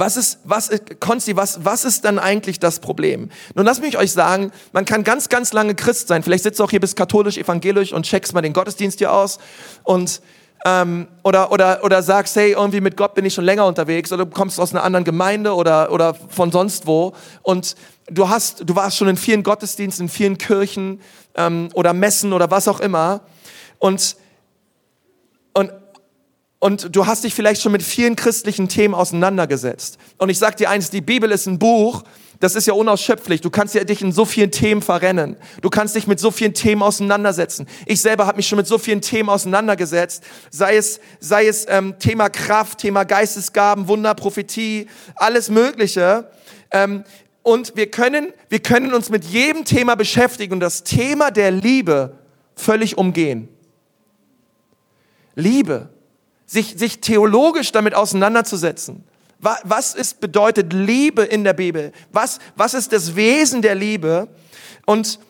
[0.00, 3.28] Was ist, was, Konsti, was, was ist dann eigentlich das Problem?
[3.54, 6.22] Nun lass mich euch sagen, man kann ganz, ganz lange Christ sein.
[6.22, 9.38] Vielleicht sitzt du auch hier bis katholisch, evangelisch und checkst mal den Gottesdienst hier aus
[9.84, 10.22] und
[10.64, 14.24] ähm, oder, oder, oder sagst, hey, irgendwie mit Gott bin ich schon länger unterwegs oder
[14.24, 17.76] du kommst aus einer anderen Gemeinde oder, oder von sonst wo und
[18.10, 21.02] du hast, du warst schon in vielen Gottesdiensten, in vielen Kirchen
[21.34, 23.20] ähm, oder Messen oder was auch immer
[23.78, 24.16] und,
[25.52, 25.72] und
[26.60, 29.98] und du hast dich vielleicht schon mit vielen christlichen Themen auseinandergesetzt.
[30.18, 32.04] Und ich sag dir eins, die Bibel ist ein Buch,
[32.38, 33.40] das ist ja unausschöpflich.
[33.40, 35.36] Du kannst ja dich in so vielen Themen verrennen.
[35.62, 37.66] Du kannst dich mit so vielen Themen auseinandersetzen.
[37.86, 40.22] Ich selber habe mich schon mit so vielen Themen auseinandergesetzt.
[40.50, 46.30] Sei es, sei es ähm, Thema Kraft, Thema Geistesgaben, Wunder, Prophetie, alles Mögliche.
[46.70, 47.04] Ähm,
[47.42, 52.18] und wir können, wir können uns mit jedem Thema beschäftigen und das Thema der Liebe
[52.54, 53.48] völlig umgehen.
[55.34, 55.88] Liebe
[56.50, 59.04] sich, sich theologisch damit auseinanderzusetzen.
[59.38, 61.92] Was ist, bedeutet Liebe in der Bibel?
[62.12, 64.28] Was, was ist das Wesen der Liebe?
[64.84, 65.20] Und,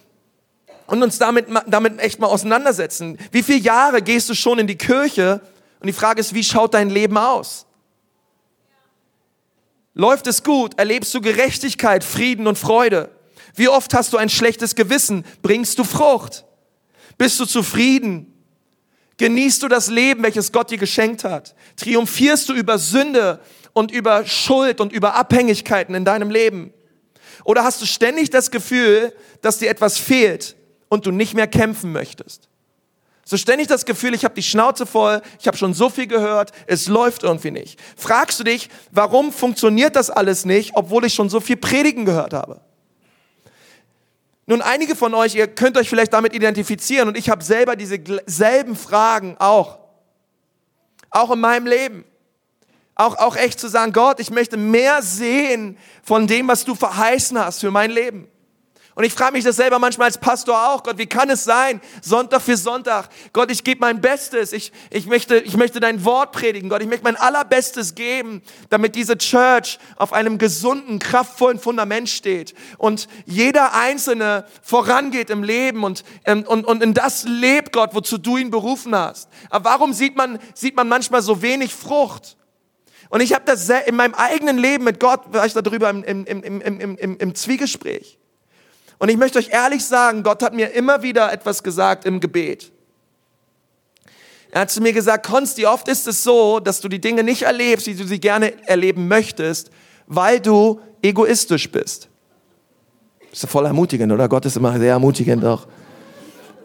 [0.87, 3.19] und uns damit, damit echt mal auseinandersetzen.
[3.33, 5.43] Wie viele Jahre gehst du schon in die Kirche?
[5.79, 7.67] Und die Frage ist, wie schaut dein Leben aus?
[9.93, 10.79] Läuft es gut?
[10.79, 13.11] Erlebst du Gerechtigkeit, Frieden und Freude?
[13.55, 15.25] Wie oft hast du ein schlechtes Gewissen?
[15.43, 16.47] Bringst du Frucht?
[17.19, 18.30] Bist du zufrieden?
[19.21, 21.55] Genießt du das Leben, welches Gott dir geschenkt hat?
[21.77, 23.39] Triumphierst du über Sünde
[23.75, 26.73] und über Schuld und über Abhängigkeiten in deinem Leben?
[27.45, 30.57] Oder hast du ständig das Gefühl, dass dir etwas fehlt
[30.89, 32.49] und du nicht mehr kämpfen möchtest?
[33.27, 36.53] So ständig das Gefühl, ich habe die Schnauze voll, ich habe schon so viel gehört,
[36.67, 37.79] es läuft irgendwie nicht.
[37.99, 42.33] Fragst du dich, warum funktioniert das alles nicht, obwohl ich schon so viel Predigen gehört
[42.33, 42.63] habe?
[44.51, 48.01] Nun, einige von euch, ihr könnt euch vielleicht damit identifizieren und ich habe selber diese
[48.27, 49.79] selben Fragen auch.
[51.09, 52.05] Auch in meinem Leben.
[52.97, 57.39] Auch, auch echt zu sagen, Gott, ich möchte mehr sehen von dem, was du verheißen
[57.39, 58.27] hast für mein Leben.
[58.97, 61.81] Und ich frage mich das selber manchmal als Pastor auch, Gott, wie kann es sein,
[62.03, 66.33] Sonntag für Sonntag, Gott, ich gebe mein Bestes, ich, ich, möchte, ich möchte dein Wort
[66.33, 72.09] predigen, Gott, ich möchte mein allerbestes geben, damit diese Church auf einem gesunden, kraftvollen Fundament
[72.09, 77.95] steht und jeder Einzelne vorangeht im Leben und, ähm, und, und in das lebt, Gott,
[77.95, 79.29] wozu du ihn berufen hast.
[79.51, 82.37] Aber warum sieht man, sieht man manchmal so wenig Frucht?
[83.09, 86.25] Und ich habe das in meinem eigenen Leben mit Gott, war ich darüber im, im,
[86.27, 88.20] im, im, im, im Zwiegespräch.
[89.01, 92.71] Und ich möchte euch ehrlich sagen, Gott hat mir immer wieder etwas gesagt im Gebet.
[94.51, 97.43] Er hat zu mir gesagt, Konsti, oft ist es so, dass du die Dinge nicht
[97.43, 99.71] erlebst, wie du sie gerne erleben möchtest,
[100.07, 102.09] weil du egoistisch bist.
[103.33, 104.29] Ist voll ermutigend, oder?
[104.29, 105.67] Gott ist immer sehr ermutigend auch.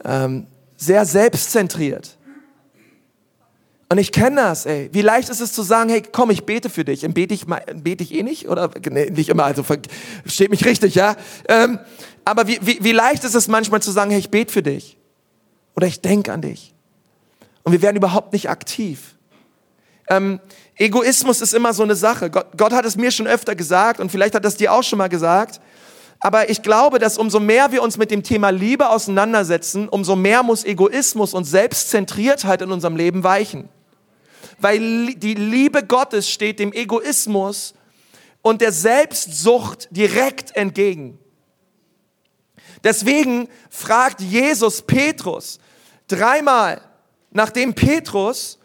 [0.03, 0.45] Ähm,
[0.75, 2.17] sehr selbstzentriert.
[3.87, 4.89] Und ich kenne das, ey.
[4.91, 7.05] Wie leicht ist es zu sagen, hey, komm, ich bete für dich.
[7.05, 7.45] Und bete ich,
[7.75, 8.49] bete ich eh nicht?
[8.49, 11.15] Oder, nee, nicht immer, also versteht mich richtig, ja?
[11.47, 11.79] Ähm,
[12.23, 14.97] aber wie, wie, wie leicht ist es manchmal zu sagen, hey, ich bete für dich.
[15.75, 16.73] Oder ich denke an dich.
[17.63, 19.15] Und wir werden überhaupt nicht aktiv.
[20.07, 20.39] Ähm,
[20.75, 22.29] Egoismus ist immer so eine Sache.
[22.29, 24.97] Gott, Gott hat es mir schon öfter gesagt und vielleicht hat das dir auch schon
[24.97, 25.61] mal gesagt.
[26.19, 30.43] Aber ich glaube, dass umso mehr wir uns mit dem Thema Liebe auseinandersetzen, umso mehr
[30.43, 33.69] muss Egoismus und Selbstzentriertheit in unserem Leben weichen.
[34.65, 37.75] Weil die Liebe Gottes steht dem Egoismus
[38.41, 41.19] und der Selbstsucht direkt entgegen.
[42.83, 45.59] Deswegen fragt Jesus Petrus
[46.07, 46.81] dreimal,
[47.29, 48.57] nachdem Petrus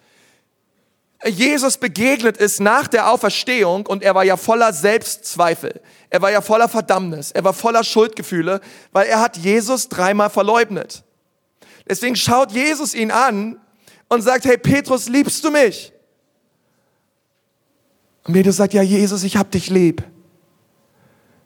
[1.22, 5.82] Jesus begegnet ist nach der Auferstehung und er war ja voller Selbstzweifel.
[6.08, 7.30] Er war ja voller Verdammnis.
[7.30, 11.04] Er war voller Schuldgefühle, weil er hat Jesus dreimal verleugnet.
[11.86, 13.60] Deswegen schaut Jesus ihn an
[14.10, 15.90] und sagt, hey Petrus, liebst du mich?
[18.24, 20.04] Und Petrus sagt, ja Jesus, ich hab dich lieb.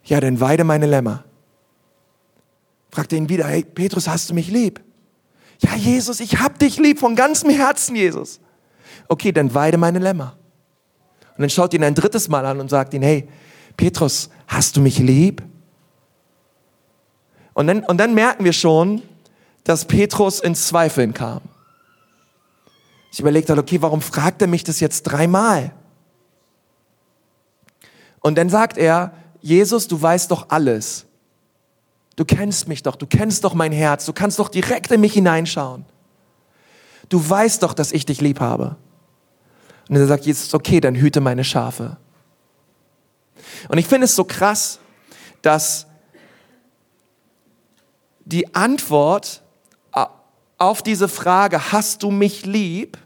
[0.03, 1.25] Ja, dann weide meine Lämmer
[2.95, 4.81] fragt ihn wieder, hey Petrus, hast du mich lieb?
[5.59, 8.41] Ja, Jesus, ich hab dich lieb von ganzem Herzen, Jesus.
[9.09, 10.37] Okay, dann weide meine Lämmer.
[11.37, 13.29] Und dann schaut ihn ein drittes Mal an und sagt ihn, hey,
[13.77, 15.43] Petrus, hast du mich lieb?
[17.53, 19.03] Und dann, und dann merken wir schon,
[19.65, 21.41] dass Petrus ins Zweifeln kam.
[23.15, 25.71] Ich überlegt habe, okay, warum fragt er mich das jetzt dreimal?
[28.19, 31.07] Und dann sagt er, Jesus, du weißt doch alles.
[32.17, 35.13] Du kennst mich doch, du kennst doch mein Herz, du kannst doch direkt in mich
[35.13, 35.85] hineinschauen.
[37.09, 38.75] Du weißt doch, dass ich dich lieb habe.
[39.89, 41.97] Und er sagt Jesus, okay, dann hüte meine Schafe.
[43.69, 44.81] Und ich finde es so krass,
[45.41, 45.87] dass
[48.25, 49.44] die Antwort
[50.59, 52.99] auf diese Frage, hast du mich lieb,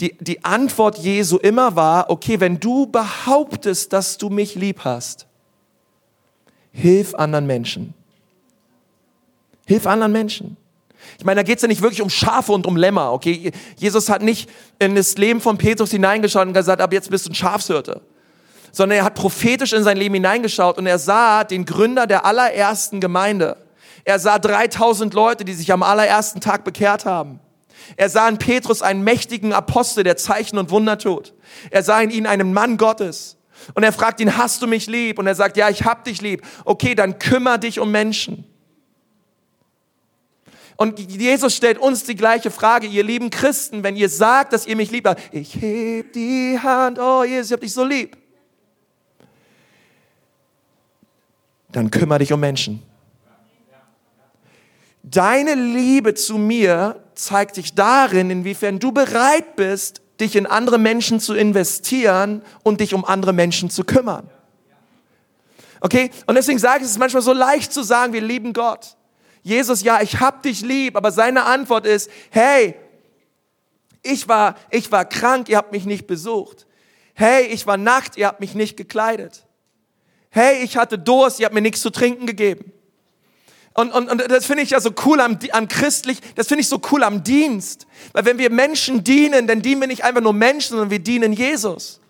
[0.00, 5.26] die, die Antwort Jesu immer war, okay, wenn du behauptest, dass du mich lieb hast,
[6.72, 7.94] hilf anderen Menschen.
[9.66, 10.56] Hilf anderen Menschen.
[11.18, 13.52] Ich meine, da geht es ja nicht wirklich um Schafe und um Lämmer, okay?
[13.76, 14.48] Jesus hat nicht
[14.78, 18.00] in das Leben von Petrus hineingeschaut und gesagt, ab jetzt bist du ein Schafshirte.
[18.70, 23.00] Sondern er hat prophetisch in sein Leben hineingeschaut und er sah den Gründer der allerersten
[23.00, 23.56] Gemeinde.
[24.04, 27.40] Er sah 3000 Leute, die sich am allerersten Tag bekehrt haben.
[27.96, 31.34] Er sah in Petrus einen mächtigen Apostel, der Zeichen und Wunder tut.
[31.70, 33.36] Er sah in ihm einen Mann Gottes.
[33.74, 35.18] Und er fragt ihn, hast du mich lieb?
[35.18, 36.42] Und er sagt, ja, ich hab dich lieb.
[36.64, 38.44] Okay, dann kümmere dich um Menschen.
[40.76, 44.74] Und Jesus stellt uns die gleiche Frage, ihr lieben Christen, wenn ihr sagt, dass ihr
[44.74, 48.16] mich liebt, ich heb die Hand, oh Jesus, ich hab dich so lieb.
[51.70, 52.82] Dann kümmere dich um Menschen.
[55.02, 61.18] Deine Liebe zu mir zeigt sich darin, inwiefern du bereit bist, dich in andere Menschen
[61.18, 64.30] zu investieren und dich um andere Menschen zu kümmern.
[65.80, 66.10] Okay?
[66.26, 68.96] Und deswegen sage ich, es ist manchmal so leicht zu sagen, wir lieben Gott.
[69.42, 72.76] Jesus, ja, ich hab dich lieb, aber seine Antwort ist, hey,
[74.02, 76.66] ich war, ich war krank, ihr habt mich nicht besucht.
[77.14, 79.44] Hey, ich war nackt, ihr habt mich nicht gekleidet.
[80.30, 82.72] Hey, ich hatte Durst, ihr habt mir nichts zu trinken gegeben.
[83.74, 86.68] Und, und, und das finde ich ja so cool am, am christlich, das finde ich
[86.68, 87.86] so cool am Dienst.
[88.12, 91.32] Weil wenn wir Menschen dienen, dann dienen wir nicht einfach nur Menschen, sondern wir dienen
[91.32, 92.00] Jesus.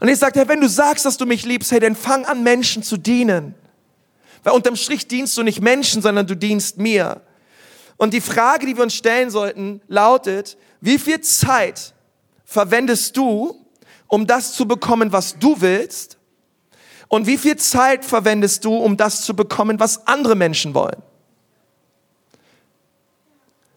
[0.00, 2.42] Und ich sage, hey, wenn du sagst, dass du mich liebst, hey, dann fang an,
[2.42, 3.54] Menschen zu dienen.
[4.44, 7.20] Weil unterm Strich dienst du nicht Menschen, sondern du dienst mir.
[7.96, 11.94] Und die Frage, die wir uns stellen sollten, lautet, wie viel Zeit
[12.44, 13.66] verwendest du,
[14.06, 16.17] um das zu bekommen, was du willst?
[17.08, 21.02] Und wie viel Zeit verwendest du, um das zu bekommen, was andere Menschen wollen?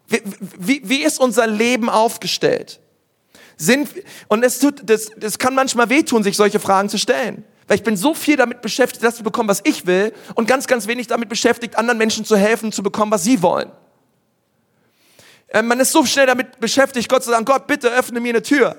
[0.07, 0.21] Wie,
[0.57, 2.81] wie, wie ist unser Leben aufgestellt?
[3.55, 3.89] Sind,
[4.27, 7.45] und es tut, das, das kann manchmal wehtun, sich solche Fragen zu stellen.
[7.67, 10.67] Weil ich bin so viel damit beschäftigt, das zu bekommen, was ich will, und ganz,
[10.67, 13.71] ganz wenig damit beschäftigt, anderen Menschen zu helfen, zu bekommen, was sie wollen.
[15.47, 18.41] Äh, man ist so schnell damit beschäftigt, Gott zu sagen, Gott, bitte öffne mir eine
[18.41, 18.75] Tür.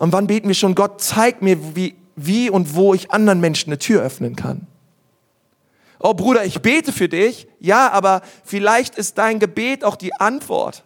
[0.00, 3.68] Und wann beten wir schon, Gott, zeig mir, wie, wie und wo ich anderen Menschen
[3.68, 4.66] eine Tür öffnen kann.
[5.98, 7.46] Oh Bruder, ich bete für dich.
[7.60, 10.84] Ja, aber vielleicht ist dein Gebet auch die Antwort.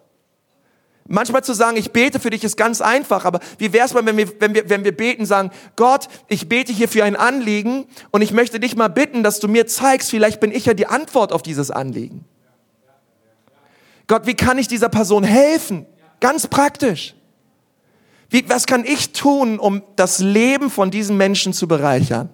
[1.07, 4.05] Manchmal zu sagen, ich bete für dich, ist ganz einfach, aber wie wäre es mal,
[4.05, 7.87] wenn wir, wenn, wir, wenn wir beten, sagen, Gott, ich bete hier für ein Anliegen
[8.11, 10.89] und ich möchte dich mal bitten, dass du mir zeigst, vielleicht bin ich ja die
[10.89, 12.25] Antwort auf dieses Anliegen.
[14.09, 15.87] Gott, wie kann ich dieser Person helfen?
[16.19, 17.15] Ganz praktisch.
[18.31, 22.31] Wie, was kann ich tun, um das Leben von diesen Menschen zu bereichern?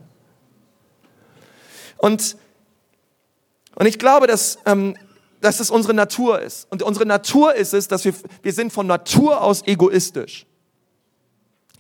[1.98, 2.36] Und,
[3.74, 4.96] und ich glaube, dass, ähm,
[5.40, 6.66] dass es unsere Natur ist.
[6.70, 10.46] Und unsere Natur ist es, dass wir, wir sind von Natur aus egoistisch.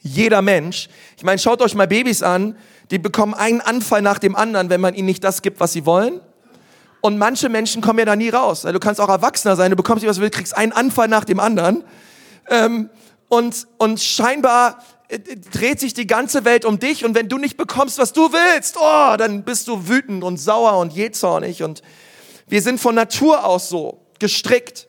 [0.02, 0.88] Jeder Mensch.
[1.16, 2.56] Ich meine, schaut euch mal Babys an,
[2.90, 5.86] die bekommen einen Anfall nach dem anderen, wenn man ihnen nicht das gibt, was sie
[5.86, 6.20] wollen.
[7.02, 8.62] Und manche Menschen kommen ja da nie raus.
[8.62, 11.24] Du kannst auch Erwachsener sein, du bekommst nicht, was du willst, kriegst einen Anfall nach
[11.24, 11.84] dem anderen.
[12.48, 12.90] Ähm,
[13.30, 17.56] und, und scheinbar äh, dreht sich die ganze Welt um dich und wenn du nicht
[17.56, 21.80] bekommst, was du willst, oh, dann bist du wütend und sauer und jähzornig und
[22.48, 24.88] wir sind von Natur aus so gestrickt,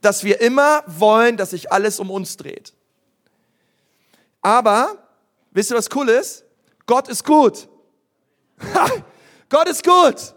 [0.00, 2.72] dass wir immer wollen, dass sich alles um uns dreht.
[4.40, 4.96] Aber,
[5.50, 6.44] wisst ihr, was cool ist?
[6.86, 7.68] Gott ist gut.
[9.48, 10.34] Gott ist gut.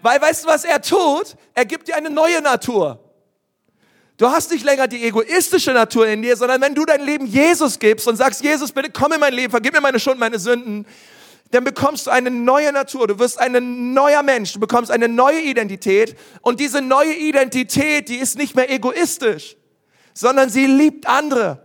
[0.00, 1.36] Weil weißt du, was er tut?
[1.54, 3.01] Er gibt dir eine neue Natur.
[4.22, 7.76] Du hast nicht länger die egoistische Natur in dir, sondern wenn du dein Leben Jesus
[7.76, 10.86] gibst und sagst, Jesus, bitte komm in mein Leben, vergib mir meine Schuld, meine Sünden,
[11.50, 15.40] dann bekommst du eine neue Natur, du wirst ein neuer Mensch, du bekommst eine neue
[15.40, 16.16] Identität.
[16.40, 19.56] Und diese neue Identität, die ist nicht mehr egoistisch,
[20.14, 21.60] sondern sie liebt andere.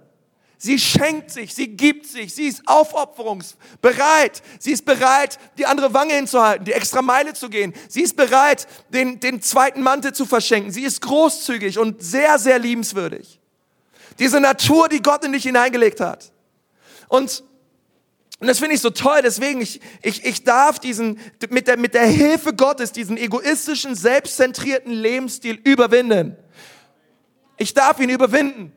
[0.60, 4.42] Sie schenkt sich, sie gibt sich, sie ist aufopferungsbereit.
[4.58, 7.74] Sie ist bereit, die andere Wange hinzuhalten, die extra Meile zu gehen.
[7.88, 10.72] Sie ist bereit, den, den zweiten Mantel zu verschenken.
[10.72, 13.40] Sie ist großzügig und sehr, sehr liebenswürdig.
[14.18, 16.32] Diese Natur, die Gott in dich hineingelegt hat.
[17.08, 17.44] Und,
[18.40, 21.94] und das finde ich so toll, deswegen, ich, ich, ich darf diesen, mit der, mit
[21.94, 26.36] der Hilfe Gottes, diesen egoistischen, selbstzentrierten Lebensstil überwinden.
[27.58, 28.77] Ich darf ihn überwinden.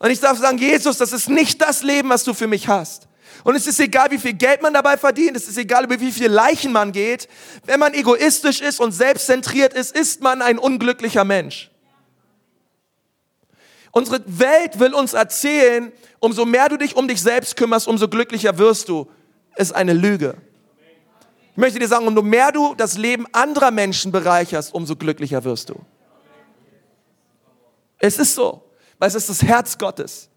[0.00, 3.06] Und ich darf sagen, Jesus, das ist nicht das Leben, was du für mich hast.
[3.44, 6.10] Und es ist egal, wie viel Geld man dabei verdient, es ist egal, über wie
[6.10, 7.28] viele Leichen man geht.
[7.66, 11.70] Wenn man egoistisch ist und selbstzentriert ist, ist man ein unglücklicher Mensch.
[13.92, 18.56] Unsere Welt will uns erzählen, umso mehr du dich um dich selbst kümmerst, umso glücklicher
[18.56, 19.06] wirst du.
[19.56, 20.36] Ist eine Lüge.
[21.52, 25.68] Ich möchte dir sagen, umso mehr du das Leben anderer Menschen bereicherst, umso glücklicher wirst
[25.68, 25.74] du.
[27.98, 28.69] Es ist so
[29.00, 30.28] weil es ist das Herz Gottes.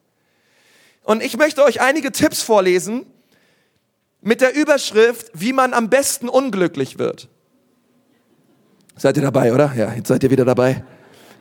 [1.03, 3.05] Und ich möchte euch einige Tipps vorlesen
[4.21, 7.27] mit der Überschrift, wie man am besten unglücklich wird.
[8.95, 9.73] Seid ihr dabei, oder?
[9.75, 10.83] Ja, jetzt seid ihr wieder dabei.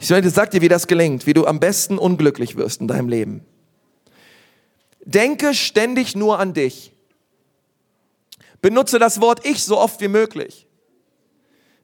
[0.00, 3.44] Ich sag dir, wie das gelingt, wie du am besten unglücklich wirst in deinem Leben.
[5.04, 6.92] Denke ständig nur an dich.
[8.60, 10.66] Benutze das Wort ich so oft wie möglich.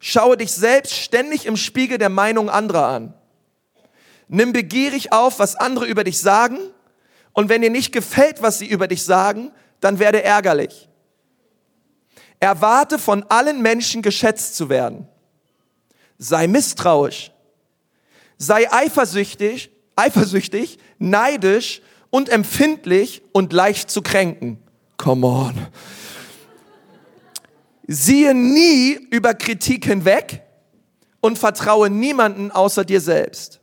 [0.01, 3.14] Schaue dich selbst ständig im Spiegel der Meinung anderer an.
[4.29, 6.59] Nimm begierig auf, was andere über dich sagen.
[7.33, 9.51] Und wenn dir nicht gefällt, was sie über dich sagen,
[9.81, 10.89] dann werde ärgerlich.
[12.41, 15.09] Erwarte von allen Menschen geschätzt zu werden.
[16.18, 17.33] Sei misstrauisch.
[18.37, 24.59] Sei eifersüchtig, eifersüchtig, neidisch und empfindlich und leicht zu kränken.
[24.97, 25.66] Come on.
[27.87, 30.43] Siehe nie über Kritik hinweg
[31.20, 33.61] und vertraue niemanden außer dir selbst.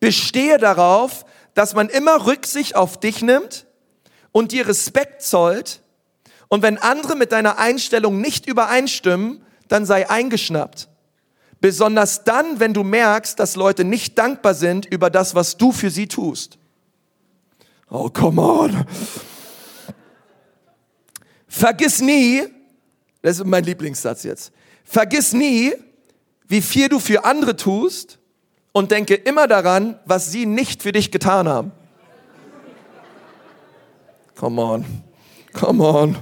[0.00, 1.24] Bestehe darauf,
[1.54, 3.66] dass man immer Rücksicht auf dich nimmt
[4.32, 5.82] und dir Respekt zollt
[6.48, 10.88] Und wenn andere mit deiner Einstellung nicht übereinstimmen, dann sei eingeschnappt.
[11.60, 15.90] Besonders dann, wenn du merkst, dass Leute nicht dankbar sind über das, was du für
[15.90, 16.58] sie tust.
[17.90, 18.86] Oh, come on.
[21.48, 22.44] Vergiss nie,
[23.22, 24.52] das ist mein Lieblingssatz jetzt,
[24.84, 25.72] vergiss nie,
[26.46, 28.18] wie viel du für andere tust
[28.72, 31.72] und denke immer daran, was sie nicht für dich getan haben.
[34.36, 34.84] Come on,
[35.52, 36.16] come on.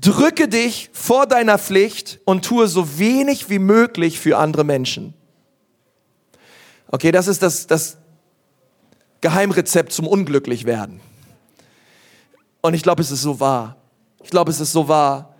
[0.00, 5.12] Drücke dich vor deiner Pflicht und tue so wenig wie möglich für andere Menschen.
[6.88, 7.98] Okay, das ist das, das
[9.20, 11.00] Geheimrezept zum Unglücklichwerden.
[12.62, 13.76] Und ich glaube, es ist so wahr.
[14.22, 15.34] Ich glaube, es ist so wahr.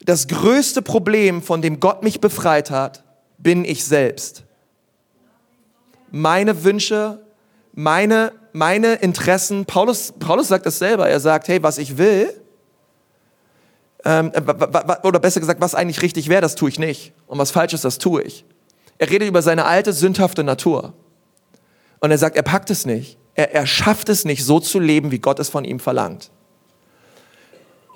[0.00, 3.04] Das größte Problem, von dem Gott mich befreit hat,
[3.38, 4.44] bin ich selbst.
[6.10, 7.20] Meine Wünsche,
[7.72, 9.66] meine, meine Interessen.
[9.66, 11.08] Paulus, Paulus sagt das selber.
[11.08, 12.32] Er sagt, hey, was ich will,
[14.06, 14.30] ähm,
[15.02, 17.12] oder besser gesagt, was eigentlich richtig wäre, das tue ich nicht.
[17.26, 18.44] Und was falsch ist, das tue ich.
[18.98, 20.94] Er redet über seine alte, sündhafte Natur.
[21.98, 23.18] Und er sagt, er packt es nicht.
[23.34, 26.30] Er, er schafft es nicht, so zu leben, wie Gott es von ihm verlangt.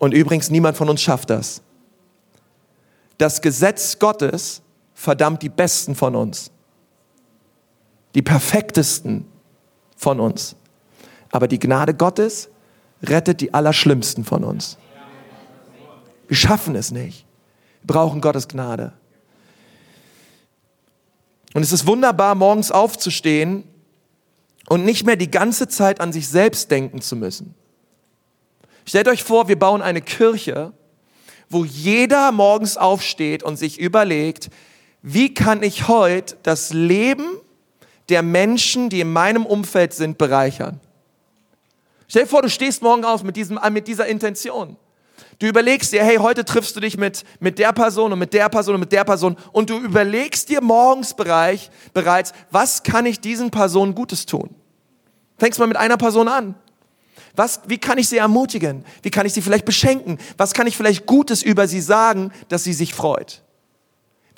[0.00, 1.62] Und übrigens, niemand von uns schafft das.
[3.16, 4.62] Das Gesetz Gottes
[5.00, 6.50] verdammt die Besten von uns.
[8.14, 9.24] Die perfektesten
[9.96, 10.56] von uns.
[11.32, 12.50] Aber die Gnade Gottes
[13.02, 14.76] rettet die Allerschlimmsten von uns.
[16.28, 17.24] Wir schaffen es nicht.
[17.80, 18.92] Wir brauchen Gottes Gnade.
[21.54, 23.64] Und es ist wunderbar, morgens aufzustehen
[24.68, 27.54] und nicht mehr die ganze Zeit an sich selbst denken zu müssen.
[28.84, 30.74] Stellt euch vor, wir bauen eine Kirche,
[31.48, 34.50] wo jeder morgens aufsteht und sich überlegt,
[35.02, 37.24] wie kann ich heute das Leben
[38.08, 40.80] der Menschen, die in meinem Umfeld sind, bereichern?
[42.08, 44.76] Stell dir vor, du stehst morgen auf mit, diesem, mit dieser Intention.
[45.38, 48.48] Du überlegst dir, hey, heute triffst du dich mit, mit der Person und mit der
[48.48, 53.20] Person und mit der Person und du überlegst dir morgens Bereich, bereits, was kann ich
[53.20, 54.50] diesen Personen Gutes tun?
[55.38, 56.56] Fängst mal mit einer Person an.
[57.36, 58.84] Was, wie kann ich sie ermutigen?
[59.02, 60.18] Wie kann ich sie vielleicht beschenken?
[60.36, 63.42] Was kann ich vielleicht Gutes über sie sagen, dass sie sich freut?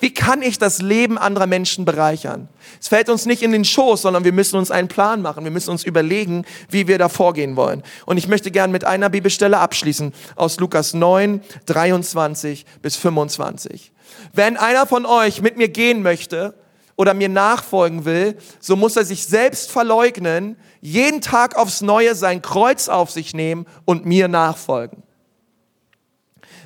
[0.03, 2.49] Wie kann ich das Leben anderer Menschen bereichern?
[2.81, 5.45] Es fällt uns nicht in den Schoß, sondern wir müssen uns einen Plan machen.
[5.45, 7.85] Wir müssen uns überlegen, wie wir da vorgehen wollen.
[8.05, 13.93] Und ich möchte gern mit einer Bibelstelle abschließen aus Lukas 9, 23 bis 25.
[14.33, 16.55] Wenn einer von euch mit mir gehen möchte
[16.97, 22.43] oder mir nachfolgen will, so muss er sich selbst verleugnen, jeden Tag aufs Neue sein
[22.43, 25.05] Kreuz auf sich nehmen und mir nachfolgen.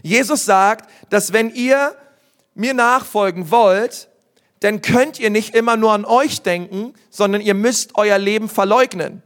[0.03, 1.95] Jesus sagt, dass wenn ihr
[2.57, 4.09] mir nachfolgen wollt,
[4.61, 9.23] dann könnt ihr nicht immer nur an euch denken, sondern ihr müsst euer Leben verleugnen.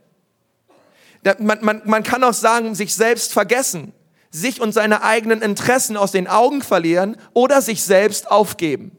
[1.38, 3.92] Man, man, man kann auch sagen, sich selbst vergessen,
[4.30, 8.96] sich und seine eigenen Interessen aus den Augen verlieren oder sich selbst aufgeben.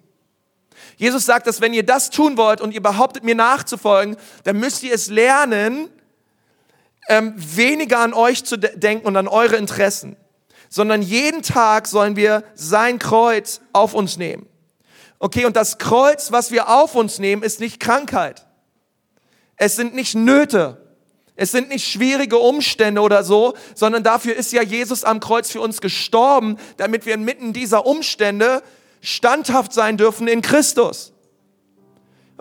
[0.95, 4.83] Jesus sagt, dass wenn ihr das tun wollt und ihr behauptet, mir nachzufolgen, dann müsst
[4.83, 5.89] ihr es lernen,
[7.09, 10.15] ähm, weniger an euch zu de denken und an eure Interessen
[10.71, 14.47] sondern jeden Tag sollen wir sein Kreuz auf uns nehmen.
[15.19, 18.47] Okay, und das Kreuz, was wir auf uns nehmen, ist nicht Krankheit.
[19.57, 20.77] Es sind nicht Nöte.
[21.35, 25.59] Es sind nicht schwierige Umstände oder so, sondern dafür ist ja Jesus am Kreuz für
[25.61, 28.63] uns gestorben, damit wir inmitten dieser Umstände
[29.01, 31.11] standhaft sein dürfen in Christus.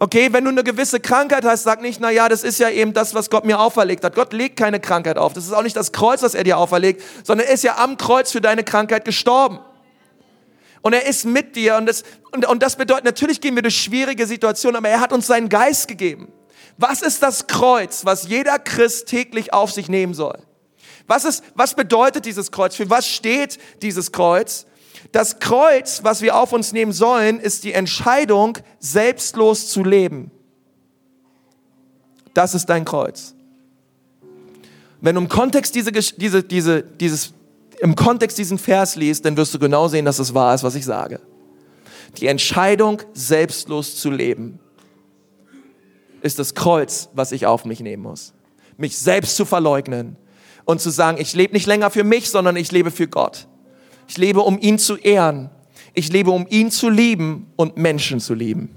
[0.02, 2.94] Okay, wenn du eine gewisse Krankheit hast, sag nicht, na ja, das ist ja eben
[2.94, 4.14] das, was Gott mir auferlegt hat.
[4.14, 5.34] Gott legt keine Krankheit auf.
[5.34, 7.98] Das ist auch nicht das Kreuz, was er dir auferlegt, sondern er ist ja am
[7.98, 9.58] Kreuz für deine Krankheit gestorben.
[10.80, 13.76] Und er ist mit dir und das, und, und das bedeutet, natürlich gehen wir durch
[13.76, 16.32] schwierige Situationen, aber er hat uns seinen Geist gegeben.
[16.78, 20.38] Was ist das Kreuz, was jeder Christ täglich auf sich nehmen soll?
[21.08, 22.74] Was ist, was bedeutet dieses Kreuz?
[22.74, 24.64] Für was steht dieses Kreuz?
[25.12, 30.30] Das Kreuz, was wir auf uns nehmen sollen, ist die Entscheidung, selbstlos zu leben.
[32.32, 33.34] Das ist dein Kreuz.
[35.00, 37.32] Wenn du im Kontext diese, diese, diese, dieses,
[37.80, 40.74] im Kontext diesen Vers liest, dann wirst du genau sehen, dass es wahr ist, was
[40.74, 41.20] ich sage.
[42.18, 44.60] Die Entscheidung, selbstlos zu leben,
[46.22, 48.34] ist das Kreuz, was ich auf mich nehmen muss.
[48.76, 50.16] Mich selbst zu verleugnen
[50.64, 53.48] und zu sagen, ich lebe nicht länger für mich, sondern ich lebe für Gott.
[54.10, 55.50] Ich lebe, um ihn zu ehren.
[55.94, 58.74] Ich lebe, um ihn zu lieben und Menschen zu lieben.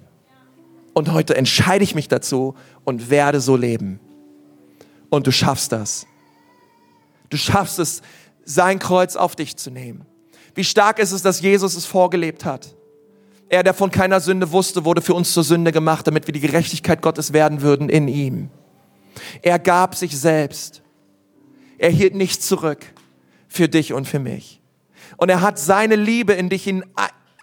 [0.93, 2.53] Und heute entscheide ich mich dazu
[2.83, 3.99] und werde so leben.
[5.09, 6.05] Und du schaffst das.
[7.31, 8.03] Du schaffst es,
[8.45, 10.05] sein Kreuz auf dich zu nehmen.
[10.53, 12.75] Wie stark ist es, dass Jesus es vorgelebt hat.
[13.49, 16.41] Er, der von keiner Sünde wusste, wurde für uns zur Sünde gemacht, damit wir die
[16.41, 18.51] Gerechtigkeit Gottes werden würden in ihm.
[19.41, 20.83] Er gab sich selbst.
[21.79, 22.85] Er hielt nichts zurück
[23.47, 24.59] für dich und für mich.
[25.17, 26.71] Und er hat seine Liebe in dich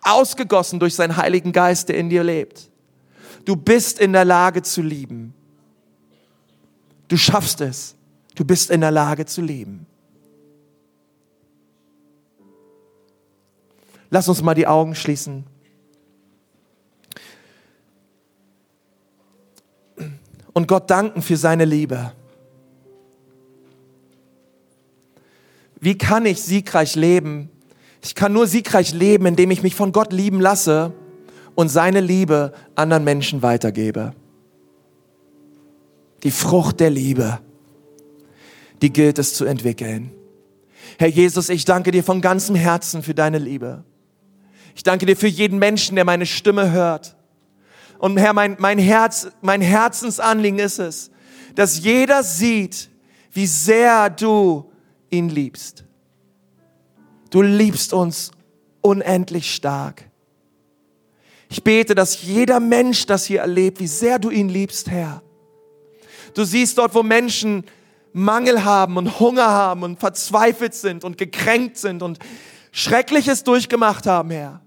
[0.02, 2.70] ausgegossen durch seinen Heiligen Geist, der in dir lebt.
[3.44, 5.34] Du bist in der Lage zu lieben.
[7.08, 7.96] Du schaffst es.
[8.34, 9.86] Du bist in der Lage zu lieben.
[14.10, 15.44] Lass uns mal die Augen schließen.
[20.52, 22.12] Und Gott danken für seine Liebe.
[25.80, 27.50] Wie kann ich siegreich leben?
[28.02, 30.92] Ich kann nur siegreich leben, indem ich mich von Gott lieben lasse
[31.54, 34.14] und seine Liebe anderen Menschen weitergebe.
[36.22, 37.40] Die Frucht der Liebe,
[38.82, 40.12] die gilt es zu entwickeln.
[40.98, 43.84] Herr Jesus, ich danke dir von ganzem Herzen für deine Liebe.
[44.74, 47.16] Ich danke dir für jeden Menschen, der meine Stimme hört.
[47.98, 51.10] Und Herr, mein, mein Herz, mein Herzensanliegen ist es,
[51.54, 52.88] dass jeder sieht,
[53.32, 54.70] wie sehr du
[55.10, 55.84] ihn liebst.
[57.30, 58.32] Du liebst uns
[58.80, 60.04] unendlich stark.
[61.48, 65.22] Ich bete, dass jeder Mensch das hier erlebt, wie sehr du ihn liebst, Herr.
[66.34, 67.64] Du siehst dort, wo Menschen
[68.12, 72.18] Mangel haben und Hunger haben und verzweifelt sind und gekränkt sind und
[72.72, 74.60] Schreckliches durchgemacht haben, Herr.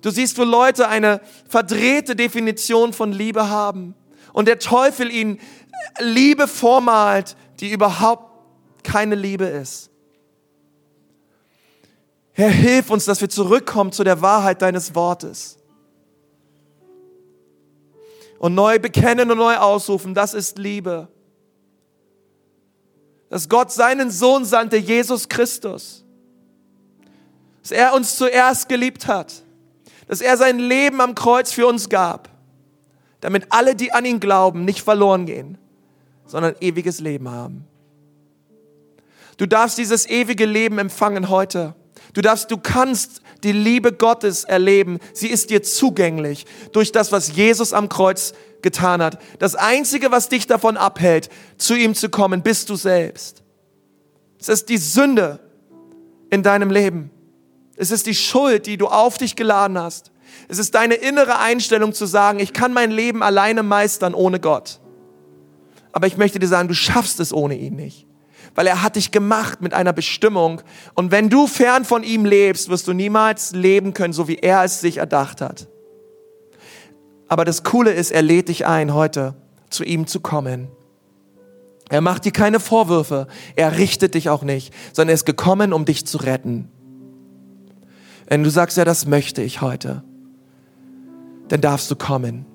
[0.00, 3.94] Du siehst, wo Leute eine verdrehte Definition von Liebe haben
[4.32, 5.38] und der Teufel ihnen
[6.00, 8.28] Liebe vormalt, die überhaupt
[8.82, 9.91] keine Liebe ist.
[12.32, 15.58] Herr, hilf uns, dass wir zurückkommen zu der Wahrheit deines Wortes.
[18.38, 21.08] Und neu bekennen und neu ausrufen, das ist Liebe.
[23.28, 26.04] Dass Gott seinen Sohn sandte, Jesus Christus.
[27.62, 29.42] Dass er uns zuerst geliebt hat.
[30.08, 32.30] Dass er sein Leben am Kreuz für uns gab.
[33.20, 35.56] Damit alle, die an ihn glauben, nicht verloren gehen,
[36.26, 37.66] sondern ewiges Leben haben.
[39.36, 41.74] Du darfst dieses ewige Leben empfangen heute.
[42.12, 44.98] Du darfst, du kannst die Liebe Gottes erleben.
[45.14, 49.18] Sie ist dir zugänglich durch das, was Jesus am Kreuz getan hat.
[49.38, 53.42] Das einzige, was dich davon abhält, zu ihm zu kommen, bist du selbst.
[54.38, 55.40] Es ist die Sünde
[56.30, 57.10] in deinem Leben.
[57.76, 60.12] Es ist die Schuld, die du auf dich geladen hast.
[60.48, 64.80] Es ist deine innere Einstellung zu sagen, ich kann mein Leben alleine meistern ohne Gott.
[65.92, 68.06] Aber ich möchte dir sagen, du schaffst es ohne ihn nicht
[68.54, 70.60] weil er hat dich gemacht mit einer Bestimmung.
[70.94, 74.64] Und wenn du fern von ihm lebst, wirst du niemals leben können, so wie er
[74.64, 75.68] es sich erdacht hat.
[77.28, 79.34] Aber das Coole ist, er lädt dich ein, heute
[79.70, 80.68] zu ihm zu kommen.
[81.88, 83.26] Er macht dir keine Vorwürfe,
[83.56, 86.70] er richtet dich auch nicht, sondern er ist gekommen, um dich zu retten.
[88.26, 90.02] Wenn du sagst, ja, das möchte ich heute,
[91.48, 92.46] dann darfst du kommen.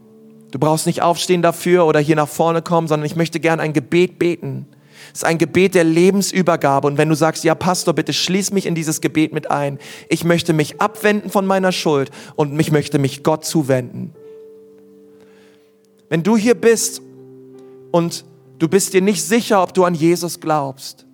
[0.51, 3.73] Du brauchst nicht aufstehen dafür oder hier nach vorne kommen, sondern ich möchte gern ein
[3.73, 4.67] Gebet beten
[5.13, 6.87] es ist ein Gebet der Lebensübergabe.
[6.87, 9.79] Und wenn du sagst, ja, Pastor, bitte schließ mich in dieses Gebet mit ein.
[10.09, 14.13] Ich möchte mich abwenden von meiner Schuld und ich möchte mich Gott zuwenden.
[16.09, 17.01] Wenn du hier bist
[17.91, 18.25] und
[18.59, 21.05] du bist dir nicht sicher, ob du an Jesus glaubst,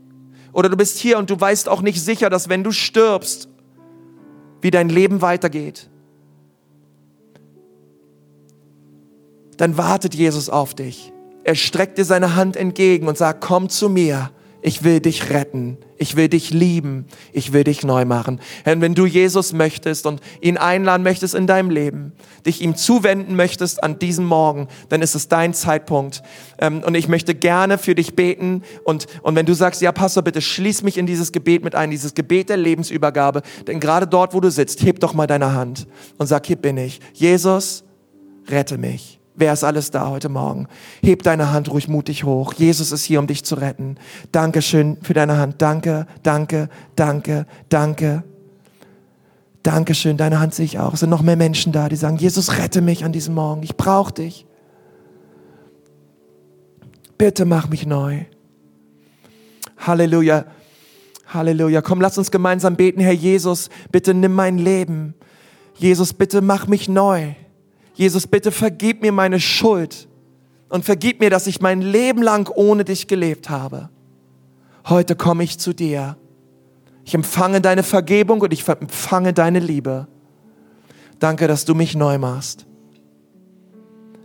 [0.51, 3.49] oder du bist hier und du weißt auch nicht sicher, dass wenn du stirbst,
[4.61, 5.89] wie dein Leben weitergeht,
[9.57, 11.12] dann wartet Jesus auf dich.
[11.43, 14.31] Er streckt dir seine Hand entgegen und sagt, komm zu mir.
[14.65, 15.77] Ich will dich retten.
[15.97, 17.05] Ich will dich lieben.
[17.33, 18.39] Ich will dich neu machen.
[18.63, 22.13] Herr, wenn du Jesus möchtest und ihn einladen möchtest in deinem Leben,
[22.45, 26.23] dich ihm zuwenden möchtest an diesem Morgen, dann ist es dein Zeitpunkt.
[26.59, 28.63] Ähm, und ich möchte gerne für dich beten.
[28.85, 31.91] Und, und wenn du sagst, ja, Pastor, bitte schließ mich in dieses Gebet mit ein,
[31.91, 33.41] dieses Gebet der Lebensübergabe.
[33.67, 35.87] Denn gerade dort, wo du sitzt, heb doch mal deine Hand
[36.17, 37.01] und sag, hier bin ich.
[37.13, 37.83] Jesus,
[38.47, 39.19] rette mich.
[39.35, 40.67] Wer ist alles da heute Morgen?
[41.01, 42.53] Heb deine Hand ruhig mutig hoch.
[42.53, 43.97] Jesus ist hier, um dich zu retten.
[44.31, 45.61] Dankeschön für deine Hand.
[45.61, 48.23] Danke, danke, danke, danke.
[49.63, 50.93] Dankeschön, deine Hand sehe ich auch.
[50.93, 53.63] Es sind noch mehr Menschen da, die sagen, Jesus, rette mich an diesem Morgen.
[53.63, 54.45] Ich brauche dich.
[57.17, 58.25] Bitte mach mich neu.
[59.77, 60.45] Halleluja.
[61.27, 61.81] Halleluja.
[61.81, 65.15] Komm, lass uns gemeinsam beten, Herr Jesus, bitte nimm mein Leben.
[65.75, 67.33] Jesus, bitte mach mich neu.
[67.93, 70.07] Jesus, bitte vergib mir meine Schuld
[70.69, 73.89] und vergib mir, dass ich mein Leben lang ohne dich gelebt habe.
[74.87, 76.17] Heute komme ich zu dir.
[77.05, 80.07] Ich empfange deine Vergebung und ich empfange deine Liebe.
[81.19, 82.65] Danke, dass du mich neu machst.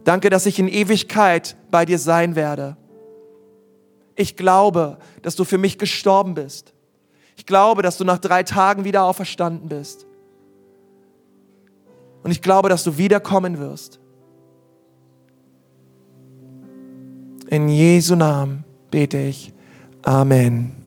[0.04, 2.76] Danke, dass ich in Ewigkeit bei dir sein werde.
[4.16, 6.72] Ich glaube, dass du für mich gestorben bist.
[7.36, 10.07] Ich glaube, dass du nach drei Tagen wieder auferstanden bist.
[12.22, 14.00] Und ich glaube, dass du wiederkommen wirst.
[17.48, 19.52] In Jesu Namen bete ich.
[20.02, 20.76] Amen.